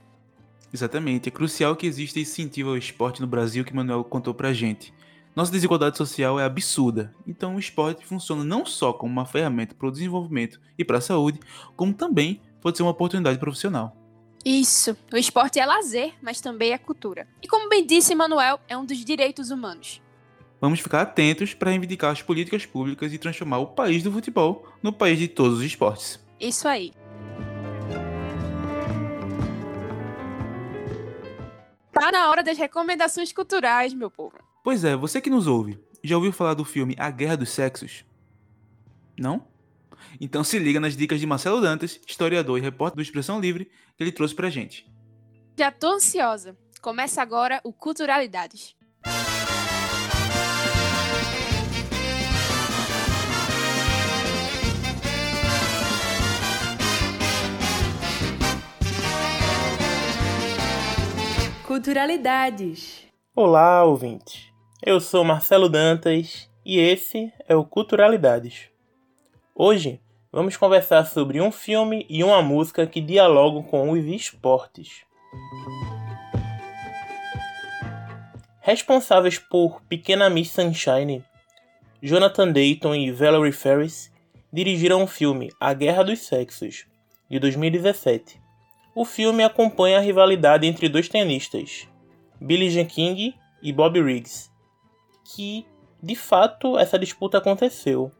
Exatamente, 0.74 1.30
é 1.30 1.32
crucial 1.32 1.76
que 1.76 1.88
exista 1.88 2.20
incentivo 2.20 2.70
ao 2.70 2.78
esporte 2.78 3.22
no 3.22 3.28
Brasil 3.28 3.64
que 3.64 3.74
Manuel 3.74 4.04
contou 4.04 4.34
pra 4.34 4.54
gente. 4.54 4.94
Nossa 5.36 5.52
desigualdade 5.52 5.98
social 5.98 6.40
é 6.40 6.44
absurda, 6.44 7.14
então 7.26 7.56
o 7.56 7.60
esporte 7.60 8.06
funciona 8.06 8.44
não 8.44 8.66
só 8.66 8.92
como 8.92 9.14
uma 9.14 9.26
ferramenta 9.26 9.76
para 9.76 9.88
o 9.88 9.92
desenvolvimento 9.92 10.60
e 10.78 10.84
para 10.84 10.98
a 10.98 11.02
saúde, 11.02 11.40
como 11.76 11.94
também 11.94 12.42
pode 12.60 12.76
ser 12.76 12.84
uma 12.84 12.92
oportunidade 12.92 13.38
profissional. 13.38 13.96
Isso, 14.44 14.98
o 15.14 15.18
esporte 15.18 15.60
é 15.60 15.66
lazer, 15.66 16.14
mas 16.22 16.42
também 16.42 16.72
é 16.72 16.78
cultura. 16.78 17.28
E 17.42 17.48
como 17.48 17.70
bem 17.70 17.86
disse 17.86 18.16
Manuel, 18.16 18.60
é 18.68 18.78
um 18.78 18.86
dos 18.86 19.04
direitos 19.04 19.52
humanos. 19.52 20.02
Vamos 20.60 20.80
ficar 20.80 21.02
atentos 21.02 21.54
para 21.54 21.70
reivindicar 21.70 22.12
as 22.12 22.22
políticas 22.22 22.66
públicas 22.66 23.14
e 23.14 23.18
transformar 23.20 23.60
o 23.60 23.68
país 23.68 24.02
do 24.02 24.12
futebol 24.12 24.66
no 24.82 24.92
país 24.92 25.20
de 25.20 25.28
todos 25.28 25.60
os 25.60 25.64
esportes. 25.64 26.20
Isso 26.40 26.68
aí. 26.68 26.92
Tá 32.08 32.12
na 32.12 32.30
hora 32.30 32.42
das 32.42 32.58
recomendações 32.58 33.34
culturais, 33.34 33.94
meu 33.94 34.10
povo. 34.10 34.38
Pois 34.64 34.86
é, 34.86 34.96
você 34.96 35.20
que 35.20 35.30
nos 35.30 35.46
ouve, 35.46 35.78
já 36.02 36.16
ouviu 36.16 36.32
falar 36.32 36.54
do 36.54 36.64
filme 36.64 36.96
A 36.98 37.12
Guerra 37.12 37.36
dos 37.36 37.50
Sexos? 37.50 38.06
Não? 39.20 39.46
Então 40.22 40.42
se 40.42 40.58
liga 40.58 40.80
nas 40.80 40.96
dicas 40.96 41.20
de 41.20 41.26
Marcelo 41.26 41.60
Dantas, 41.60 42.00
historiador 42.08 42.58
e 42.58 42.62
repórter 42.62 42.96
do 42.96 43.02
Expressão 43.02 43.42
Livre, 43.42 43.70
que 43.98 44.02
ele 44.06 44.14
trouxe 44.14 44.34
pra 44.34 44.50
gente. 44.50 44.90
Já 45.60 45.70
tô 45.70 45.96
ansiosa. 45.96 46.58
Começa 46.82 47.22
agora 47.22 47.60
o 47.62 47.74
Culturalidades. 47.74 48.74
Culturalidades. 61.68 63.04
Olá, 63.36 63.84
ouvintes. 63.84 64.54
Eu 64.82 65.02
sou 65.02 65.26
Marcelo 65.26 65.68
Dantas 65.68 66.50
e 66.66 66.80
esse 66.80 67.30
é 67.46 67.58
o 67.58 67.66
Culturalidades. 67.66 68.70
Hoje 69.54 70.00
vamos 70.32 70.56
conversar 70.56 71.04
sobre 71.04 71.42
um 71.42 71.52
filme 71.52 72.06
e 72.10 72.24
uma 72.24 72.42
música 72.42 72.88
que 72.88 73.02
dialogam 73.02 73.62
com 73.62 73.92
os 73.92 74.06
esportes. 74.06 75.02
Responsáveis 78.62 79.38
por 79.38 79.82
Pequena 79.90 80.30
Miss 80.30 80.52
Sunshine, 80.52 81.22
Jonathan 82.02 82.50
Dayton 82.50 82.96
e 82.96 83.12
Valerie 83.12 83.52
Ferris 83.52 84.10
dirigiram 84.54 85.04
o 85.04 85.08
filme 85.08 85.52
A 85.60 85.74
Guerra 85.74 86.06
dos 86.06 86.20
Sexos, 86.20 86.86
de 87.30 87.38
2017 87.40 88.47
o 89.00 89.06
filme 89.06 89.44
acompanha 89.44 90.00
a 90.00 90.02
rivalidade 90.02 90.66
entre 90.66 90.90
dois 90.90 91.08
tenistas, 91.08 91.88
Billie 92.42 92.72
Jean 92.72 92.86
King 92.86 93.36
e 93.62 93.72
Bobby 93.72 94.02
Riggs, 94.02 94.50
que 95.24 95.68
de 96.02 96.16
fato 96.16 96.80
essa 96.80 96.98
disputa 96.98 97.38
aconteceu 97.38 98.12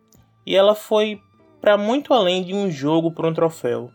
e 0.46 0.56
ela 0.56 0.76
foi 0.76 1.20
para 1.60 1.80
muito 1.80 2.14
além 2.14 2.44
de 2.44 2.54
um 2.54 2.70
jogo 2.70 3.12
por 3.12 3.26
um 3.26 3.34
troféu. 3.34 3.90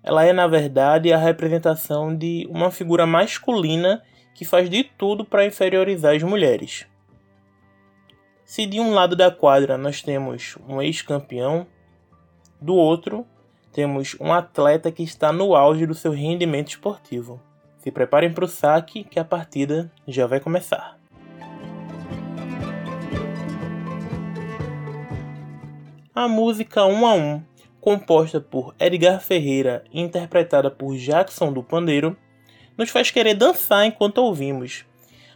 Ela 0.00 0.24
é 0.24 0.32
na 0.32 0.46
verdade 0.46 1.12
a 1.12 1.18
representação 1.18 2.16
de 2.16 2.46
uma 2.48 2.70
figura 2.70 3.04
masculina 3.04 4.00
que 4.32 4.44
faz 4.44 4.70
de 4.70 4.84
tudo 4.84 5.24
para 5.24 5.44
inferiorizar 5.44 6.14
as 6.14 6.22
mulheres. 6.22 6.86
Se 8.44 8.64
de 8.64 8.78
um 8.78 8.94
lado 8.94 9.16
da 9.16 9.28
quadra 9.28 9.76
nós 9.76 10.00
temos 10.02 10.56
um 10.68 10.80
ex-campeão, 10.80 11.66
do 12.60 12.76
outro 12.76 13.26
temos 13.74 14.16
um 14.20 14.32
atleta 14.32 14.92
que 14.92 15.02
está 15.02 15.32
no 15.32 15.56
auge 15.56 15.84
do 15.84 15.94
seu 15.94 16.12
rendimento 16.12 16.68
esportivo. 16.68 17.42
Se 17.78 17.90
preparem 17.90 18.32
para 18.32 18.44
o 18.44 18.48
saque 18.48 19.02
que 19.02 19.18
a 19.18 19.24
partida 19.24 19.90
já 20.06 20.28
vai 20.28 20.38
começar. 20.38 20.96
A 26.14 26.28
música 26.28 26.86
1 26.86 27.06
a 27.06 27.14
1, 27.14 27.42
composta 27.80 28.40
por 28.40 28.72
Edgar 28.78 29.20
Ferreira 29.20 29.82
e 29.92 30.00
interpretada 30.00 30.70
por 30.70 30.94
Jackson 30.96 31.52
do 31.52 31.60
Pandeiro, 31.60 32.16
nos 32.78 32.90
faz 32.90 33.10
querer 33.10 33.34
dançar 33.34 33.84
enquanto 33.84 34.18
ouvimos. 34.18 34.86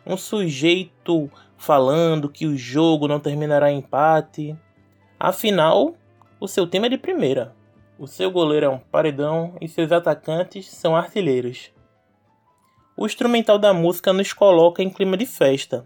Um 0.07 0.17
sujeito 0.17 1.29
falando 1.57 2.31
que 2.31 2.47
o 2.47 2.57
jogo 2.57 3.09
não 3.09 3.19
terminará 3.19 3.73
em 3.73 3.79
empate. 3.79 4.57
Afinal, 5.19 5.97
o 6.39 6.47
seu 6.47 6.69
time 6.69 6.87
é 6.87 6.91
de 6.91 6.99
primeira. 6.99 7.58
O 7.99 8.07
seu 8.07 8.31
goleiro 8.31 8.67
é 8.67 8.69
um 8.69 8.79
paredão 8.79 9.57
e 9.61 9.67
seus 9.67 9.91
atacantes 9.91 10.69
são 10.69 10.95
artilheiros. 10.95 11.73
O 12.97 13.05
instrumental 13.05 13.59
da 13.59 13.75
música 13.75 14.13
nos 14.13 14.33
coloca 14.33 14.81
em 14.81 14.89
clima 14.89 15.17
de 15.17 15.27
festa, 15.27 15.85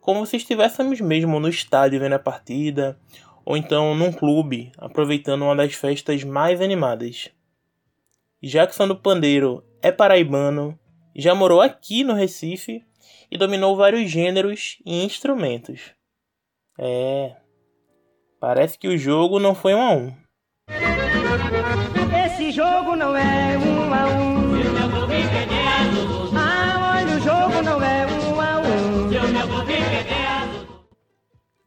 como 0.00 0.24
se 0.24 0.38
estivéssemos 0.38 1.02
mesmo 1.02 1.38
no 1.38 1.50
estádio 1.50 2.00
vendo 2.00 2.14
a 2.14 2.18
partida, 2.18 2.98
ou 3.44 3.58
então 3.58 3.94
num 3.94 4.10
clube, 4.10 4.72
aproveitando 4.78 5.42
uma 5.42 5.54
das 5.54 5.74
festas 5.74 6.24
mais 6.24 6.62
animadas. 6.62 7.30
Jackson 8.42 8.88
do 8.88 8.96
Pandeiro 8.96 9.62
é 9.82 9.92
paraibano, 9.92 10.78
já 11.14 11.34
morou 11.34 11.60
aqui 11.60 12.02
no 12.02 12.14
Recife 12.14 12.82
e 13.30 13.36
dominou 13.36 13.76
vários 13.76 14.10
gêneros 14.10 14.78
e 14.86 15.04
instrumentos. 15.04 15.92
É. 16.78 17.36
Parece 18.40 18.78
que 18.78 18.88
o 18.88 18.96
jogo 18.96 19.38
não 19.38 19.54
foi 19.54 19.74
um 19.74 19.82
a 19.82 19.90
um. 19.92 20.29
Esse 22.50 22.56
jogo 22.56 22.96
não 22.96 23.16
é 23.16 23.56
um 23.58 23.94
a 23.94 24.06
um. 24.08 24.50
Ah, 26.36 26.96
olha, 26.96 27.16
o 27.16 27.20
jogo 27.20 27.62
não 27.62 27.80
é 27.80 28.06
um 28.08 28.40
a 28.40 28.58
um. 28.58 29.08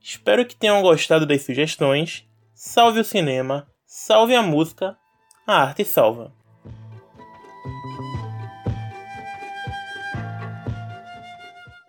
Espero 0.02 0.46
que 0.46 0.58
tenham 0.58 0.82
gostado 0.82 1.26
das 1.26 1.42
sugestões. 1.44 2.28
Salve 2.54 3.00
o 3.00 3.06
cinema, 3.06 3.66
salve 3.86 4.36
a 4.36 4.42
música, 4.42 4.98
a 5.48 5.62
arte 5.62 5.86
salva. 5.86 6.34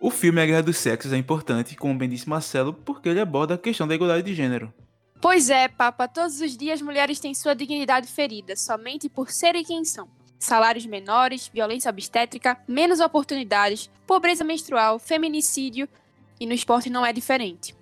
O 0.01 0.09
filme 0.09 0.39
A 0.39 0.45
Guerra 0.45 0.63
dos 0.63 0.77
Sexos 0.77 1.11
é 1.11 1.17
importante, 1.17 1.75
como 1.75 1.97
bem 1.97 2.07
disse 2.07 2.29
Marcelo, 2.29 2.71
porque 2.71 3.09
ele 3.09 3.19
aborda 3.19 3.55
a 3.55 3.57
questão 3.57 3.85
da 3.85 3.93
igualdade 3.93 4.23
de 4.23 4.33
gênero. 4.33 4.73
Pois 5.21 5.49
é, 5.49 5.67
Papa, 5.67 6.07
todos 6.07 6.39
os 6.41 6.55
dias 6.55 6.81
mulheres 6.81 7.19
têm 7.19 7.33
sua 7.33 7.55
dignidade 7.55 8.07
ferida, 8.07 8.55
somente 8.55 9.09
por 9.09 9.31
serem 9.31 9.63
quem 9.63 9.83
são. 9.83 10.07
Salários 10.37 10.85
menores, 10.85 11.49
violência 11.51 11.89
obstétrica, 11.89 12.57
menos 12.67 12.99
oportunidades, 12.99 13.89
pobreza 14.05 14.43
menstrual, 14.43 14.99
feminicídio, 14.99 15.87
e 16.39 16.45
no 16.45 16.53
esporte 16.53 16.89
não 16.89 17.05
é 17.05 17.13
diferente. 17.13 17.75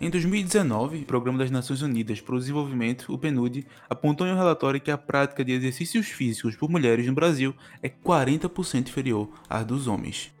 Em 0.00 0.08
2019, 0.08 0.98
o 0.98 1.04
Programa 1.04 1.38
das 1.38 1.50
Nações 1.50 1.82
Unidas 1.82 2.20
para 2.20 2.36
o 2.36 2.38
Desenvolvimento, 2.38 3.12
o 3.12 3.18
PNUD, 3.18 3.66
apontou 3.90 4.26
em 4.26 4.32
um 4.32 4.36
relatório 4.36 4.80
que 4.80 4.92
a 4.92 4.98
prática 4.98 5.44
de 5.44 5.52
exercícios 5.52 6.06
físicos 6.06 6.54
por 6.54 6.70
mulheres 6.70 7.06
no 7.06 7.12
Brasil 7.12 7.52
é 7.82 7.88
40% 7.88 8.88
inferior 8.88 9.28
à 9.50 9.62
dos 9.64 9.88
homens. 9.88 10.32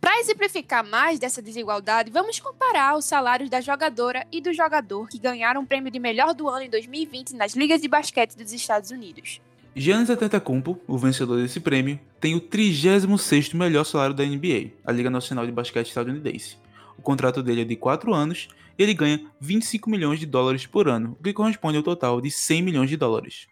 Para 0.00 0.20
exemplificar 0.20 0.86
mais 0.86 1.18
dessa 1.18 1.42
desigualdade, 1.42 2.10
vamos 2.10 2.38
comparar 2.38 2.96
os 2.96 3.04
salários 3.04 3.50
da 3.50 3.60
jogadora 3.60 4.24
e 4.30 4.40
do 4.40 4.52
jogador 4.52 5.08
que 5.08 5.18
ganharam 5.18 5.62
o 5.62 5.66
prêmio 5.66 5.90
de 5.90 5.98
melhor 5.98 6.34
do 6.34 6.48
ano 6.48 6.62
em 6.62 6.70
2020 6.70 7.34
nas 7.34 7.54
ligas 7.54 7.80
de 7.80 7.88
basquete 7.88 8.36
dos 8.36 8.52
Estados 8.52 8.92
Unidos. 8.92 9.40
Giannis 9.74 10.08
Antetokounmpo, 10.08 10.80
o 10.86 10.96
vencedor 10.96 11.40
desse 11.42 11.60
prêmio, 11.60 11.98
tem 12.20 12.36
o 12.36 12.40
36º 12.40 13.54
melhor 13.54 13.84
salário 13.84 14.14
da 14.14 14.24
NBA, 14.24 14.70
a 14.84 14.92
Liga 14.92 15.10
Nacional 15.10 15.44
de 15.44 15.52
Basquete 15.52 15.88
estadunidense. 15.88 16.56
O 16.96 17.02
contrato 17.02 17.42
dele 17.42 17.62
é 17.62 17.64
de 17.64 17.76
4 17.76 18.14
anos 18.14 18.48
e 18.78 18.82
ele 18.82 18.94
ganha 18.94 19.20
25 19.40 19.90
milhões 19.90 20.20
de 20.20 20.26
dólares 20.26 20.64
por 20.64 20.88
ano, 20.88 21.16
o 21.18 21.22
que 21.22 21.32
corresponde 21.32 21.76
ao 21.76 21.82
total 21.82 22.20
de 22.20 22.30
100 22.30 22.62
milhões 22.62 22.88
de 22.88 22.96
dólares. 22.96 23.48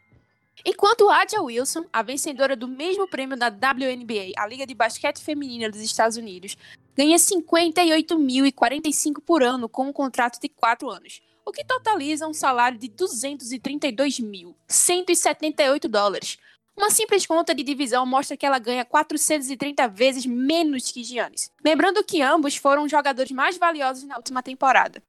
Enquanto 0.69 1.09
Adia 1.09 1.41
Wilson, 1.41 1.85
a 1.93 2.03
vencedora 2.03 2.57
do 2.57 2.67
mesmo 2.67 3.07
prêmio 3.07 3.37
da 3.37 3.47
WNBA, 3.47 4.33
a 4.37 4.49
Liga 4.49 4.67
de 4.67 4.75
Basquete 4.75 5.23
Feminina 5.23 5.71
dos 5.71 5.81
Estados 5.81 6.17
Unidos, 6.17 6.59
ganha 6.97 7.17
58.045 7.17 9.23
por 9.25 9.45
ano 9.45 9.69
com 9.69 9.87
um 9.87 9.93
contrato 9.93 10.41
de 10.41 10.49
4 10.49 10.91
anos, 10.91 11.23
o 11.45 11.53
que 11.53 11.65
totaliza 11.65 12.27
um 12.27 12.35
salário 12.35 12.77
de 12.77 12.89
232.178 12.89 15.87
dólares. 15.87 16.37
Uma 16.77 16.91
simples 16.91 17.25
conta 17.25 17.55
de 17.55 17.63
divisão 17.63 18.05
mostra 18.05 18.37
que 18.37 18.45
ela 18.45 18.59
ganha 18.59 18.85
430 18.85 19.87
vezes 19.87 20.27
menos 20.27 20.91
que 20.91 21.05
Giannis. 21.05 21.49
Lembrando 21.65 22.03
que 22.03 22.21
ambos 22.21 22.57
foram 22.57 22.83
os 22.83 22.91
jogadores 22.91 23.31
mais 23.31 23.57
valiosos 23.57 24.03
na 24.03 24.17
última 24.17 24.43
temporada. 24.43 25.01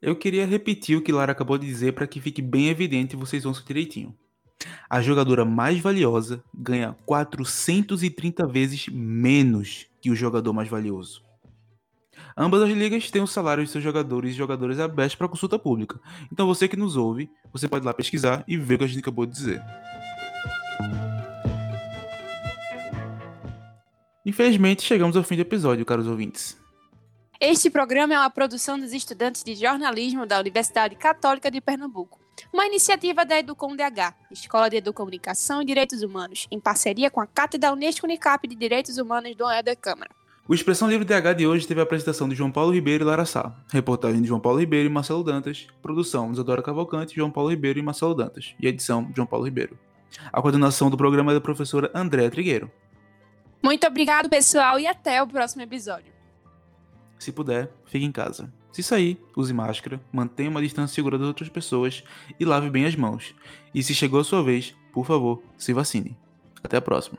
Eu 0.00 0.16
queria 0.16 0.46
repetir 0.46 0.96
o 0.96 1.02
que 1.02 1.12
Lara 1.12 1.32
acabou 1.32 1.58
de 1.58 1.66
dizer 1.66 1.92
para 1.92 2.06
que 2.06 2.22
fique 2.22 2.40
bem 2.40 2.70
evidente 2.70 3.14
e 3.14 3.18
vocês 3.18 3.44
ouçam 3.44 3.66
direitinho. 3.66 4.16
A 4.88 5.02
jogadora 5.02 5.44
mais 5.44 5.80
valiosa 5.80 6.42
ganha 6.52 6.96
430 7.04 8.46
vezes 8.46 8.86
menos 8.88 9.86
que 10.00 10.10
o 10.10 10.16
jogador 10.16 10.52
mais 10.52 10.68
valioso. 10.68 11.22
Ambas 12.36 12.62
as 12.62 12.70
ligas 12.70 13.10
têm 13.10 13.22
os 13.22 13.32
salários 13.32 13.66
de 13.66 13.72
seus 13.72 13.84
jogadores 13.84 14.32
e 14.32 14.36
jogadoras 14.36 14.80
abertos 14.80 15.14
para 15.14 15.28
consulta 15.28 15.58
pública. 15.58 16.00
Então 16.32 16.46
você 16.46 16.66
que 16.66 16.76
nos 16.76 16.96
ouve, 16.96 17.30
você 17.52 17.68
pode 17.68 17.84
ir 17.84 17.86
lá 17.86 17.94
pesquisar 17.94 18.44
e 18.46 18.56
ver 18.56 18.74
o 18.74 18.78
que 18.78 18.84
a 18.84 18.88
gente 18.88 19.00
acabou 19.00 19.26
de 19.26 19.32
dizer. 19.32 19.62
Infelizmente, 24.26 24.82
chegamos 24.82 25.16
ao 25.16 25.22
fim 25.22 25.36
do 25.36 25.42
episódio, 25.42 25.84
caros 25.84 26.06
ouvintes. 26.06 26.58
Este 27.38 27.68
programa 27.68 28.14
é 28.14 28.18
uma 28.18 28.30
produção 28.30 28.78
dos 28.78 28.92
estudantes 28.92 29.44
de 29.44 29.54
jornalismo 29.54 30.24
da 30.24 30.38
Universidade 30.38 30.96
Católica 30.96 31.50
de 31.50 31.60
Pernambuco, 31.60 32.18
uma 32.52 32.66
iniciativa 32.66 33.24
da 33.24 33.38
Educom 33.38 33.74
DH, 33.74 34.14
Escola 34.30 34.70
de 34.70 34.76
Educomunicação 34.76 35.62
e 35.62 35.64
Direitos 35.64 36.02
Humanos, 36.02 36.46
em 36.50 36.60
parceria 36.60 37.10
com 37.10 37.20
a 37.20 37.26
Cátedra 37.26 37.72
Unesco 37.72 38.06
Unicap 38.06 38.46
de 38.46 38.54
Direitos 38.54 38.98
Humanos 38.98 39.36
do 39.36 39.44
da 39.62 39.76
Câmara. 39.76 40.10
O 40.46 40.54
Expressão 40.54 40.88
Livre 40.88 41.06
DH 41.06 41.36
de 41.38 41.46
hoje 41.46 41.66
teve 41.66 41.80
a 41.80 41.84
apresentação 41.84 42.28
de 42.28 42.34
João 42.34 42.52
Paulo 42.52 42.70
Ribeiro 42.70 43.02
e 43.02 43.06
Lara 43.06 43.24
Sá, 43.24 43.54
reportagem 43.72 44.20
de 44.20 44.28
João 44.28 44.40
Paulo 44.40 44.60
Ribeiro 44.60 44.86
e 44.88 44.92
Marcelo 44.92 45.24
Dantas, 45.24 45.66
produção 45.80 46.26
de 46.26 46.34
Isadora 46.34 46.62
Cavalcante, 46.62 47.14
João 47.14 47.30
Paulo 47.30 47.48
Ribeiro 47.48 47.78
e 47.78 47.82
Marcelo 47.82 48.14
Dantas, 48.14 48.54
e 48.60 48.66
edição 48.66 49.04
de 49.04 49.16
João 49.16 49.26
Paulo 49.26 49.46
Ribeiro. 49.46 49.78
A 50.32 50.42
coordenação 50.42 50.90
do 50.90 50.96
programa 50.98 51.32
é 51.32 51.34
da 51.34 51.40
professora 51.40 51.90
Andréa 51.94 52.30
Trigueiro. 52.30 52.70
Muito 53.62 53.86
obrigado, 53.86 54.28
pessoal, 54.28 54.78
e 54.78 54.86
até 54.86 55.22
o 55.22 55.26
próximo 55.26 55.62
episódio. 55.62 56.12
Se 57.18 57.32
puder, 57.32 57.72
fique 57.86 58.04
em 58.04 58.12
casa. 58.12 58.52
Se 58.74 58.82
sair, 58.82 59.22
use 59.36 59.54
máscara, 59.54 60.00
mantenha 60.12 60.50
uma 60.50 60.60
distância 60.60 60.96
segura 60.96 61.16
das 61.16 61.28
outras 61.28 61.48
pessoas 61.48 62.02
e 62.40 62.44
lave 62.44 62.68
bem 62.68 62.84
as 62.84 62.96
mãos. 62.96 63.32
E 63.72 63.80
se 63.84 63.94
chegou 63.94 64.18
a 64.18 64.24
sua 64.24 64.42
vez, 64.42 64.74
por 64.92 65.06
favor, 65.06 65.40
se 65.56 65.72
vacine. 65.72 66.18
Até 66.60 66.78
a 66.78 66.82
próxima. 66.82 67.16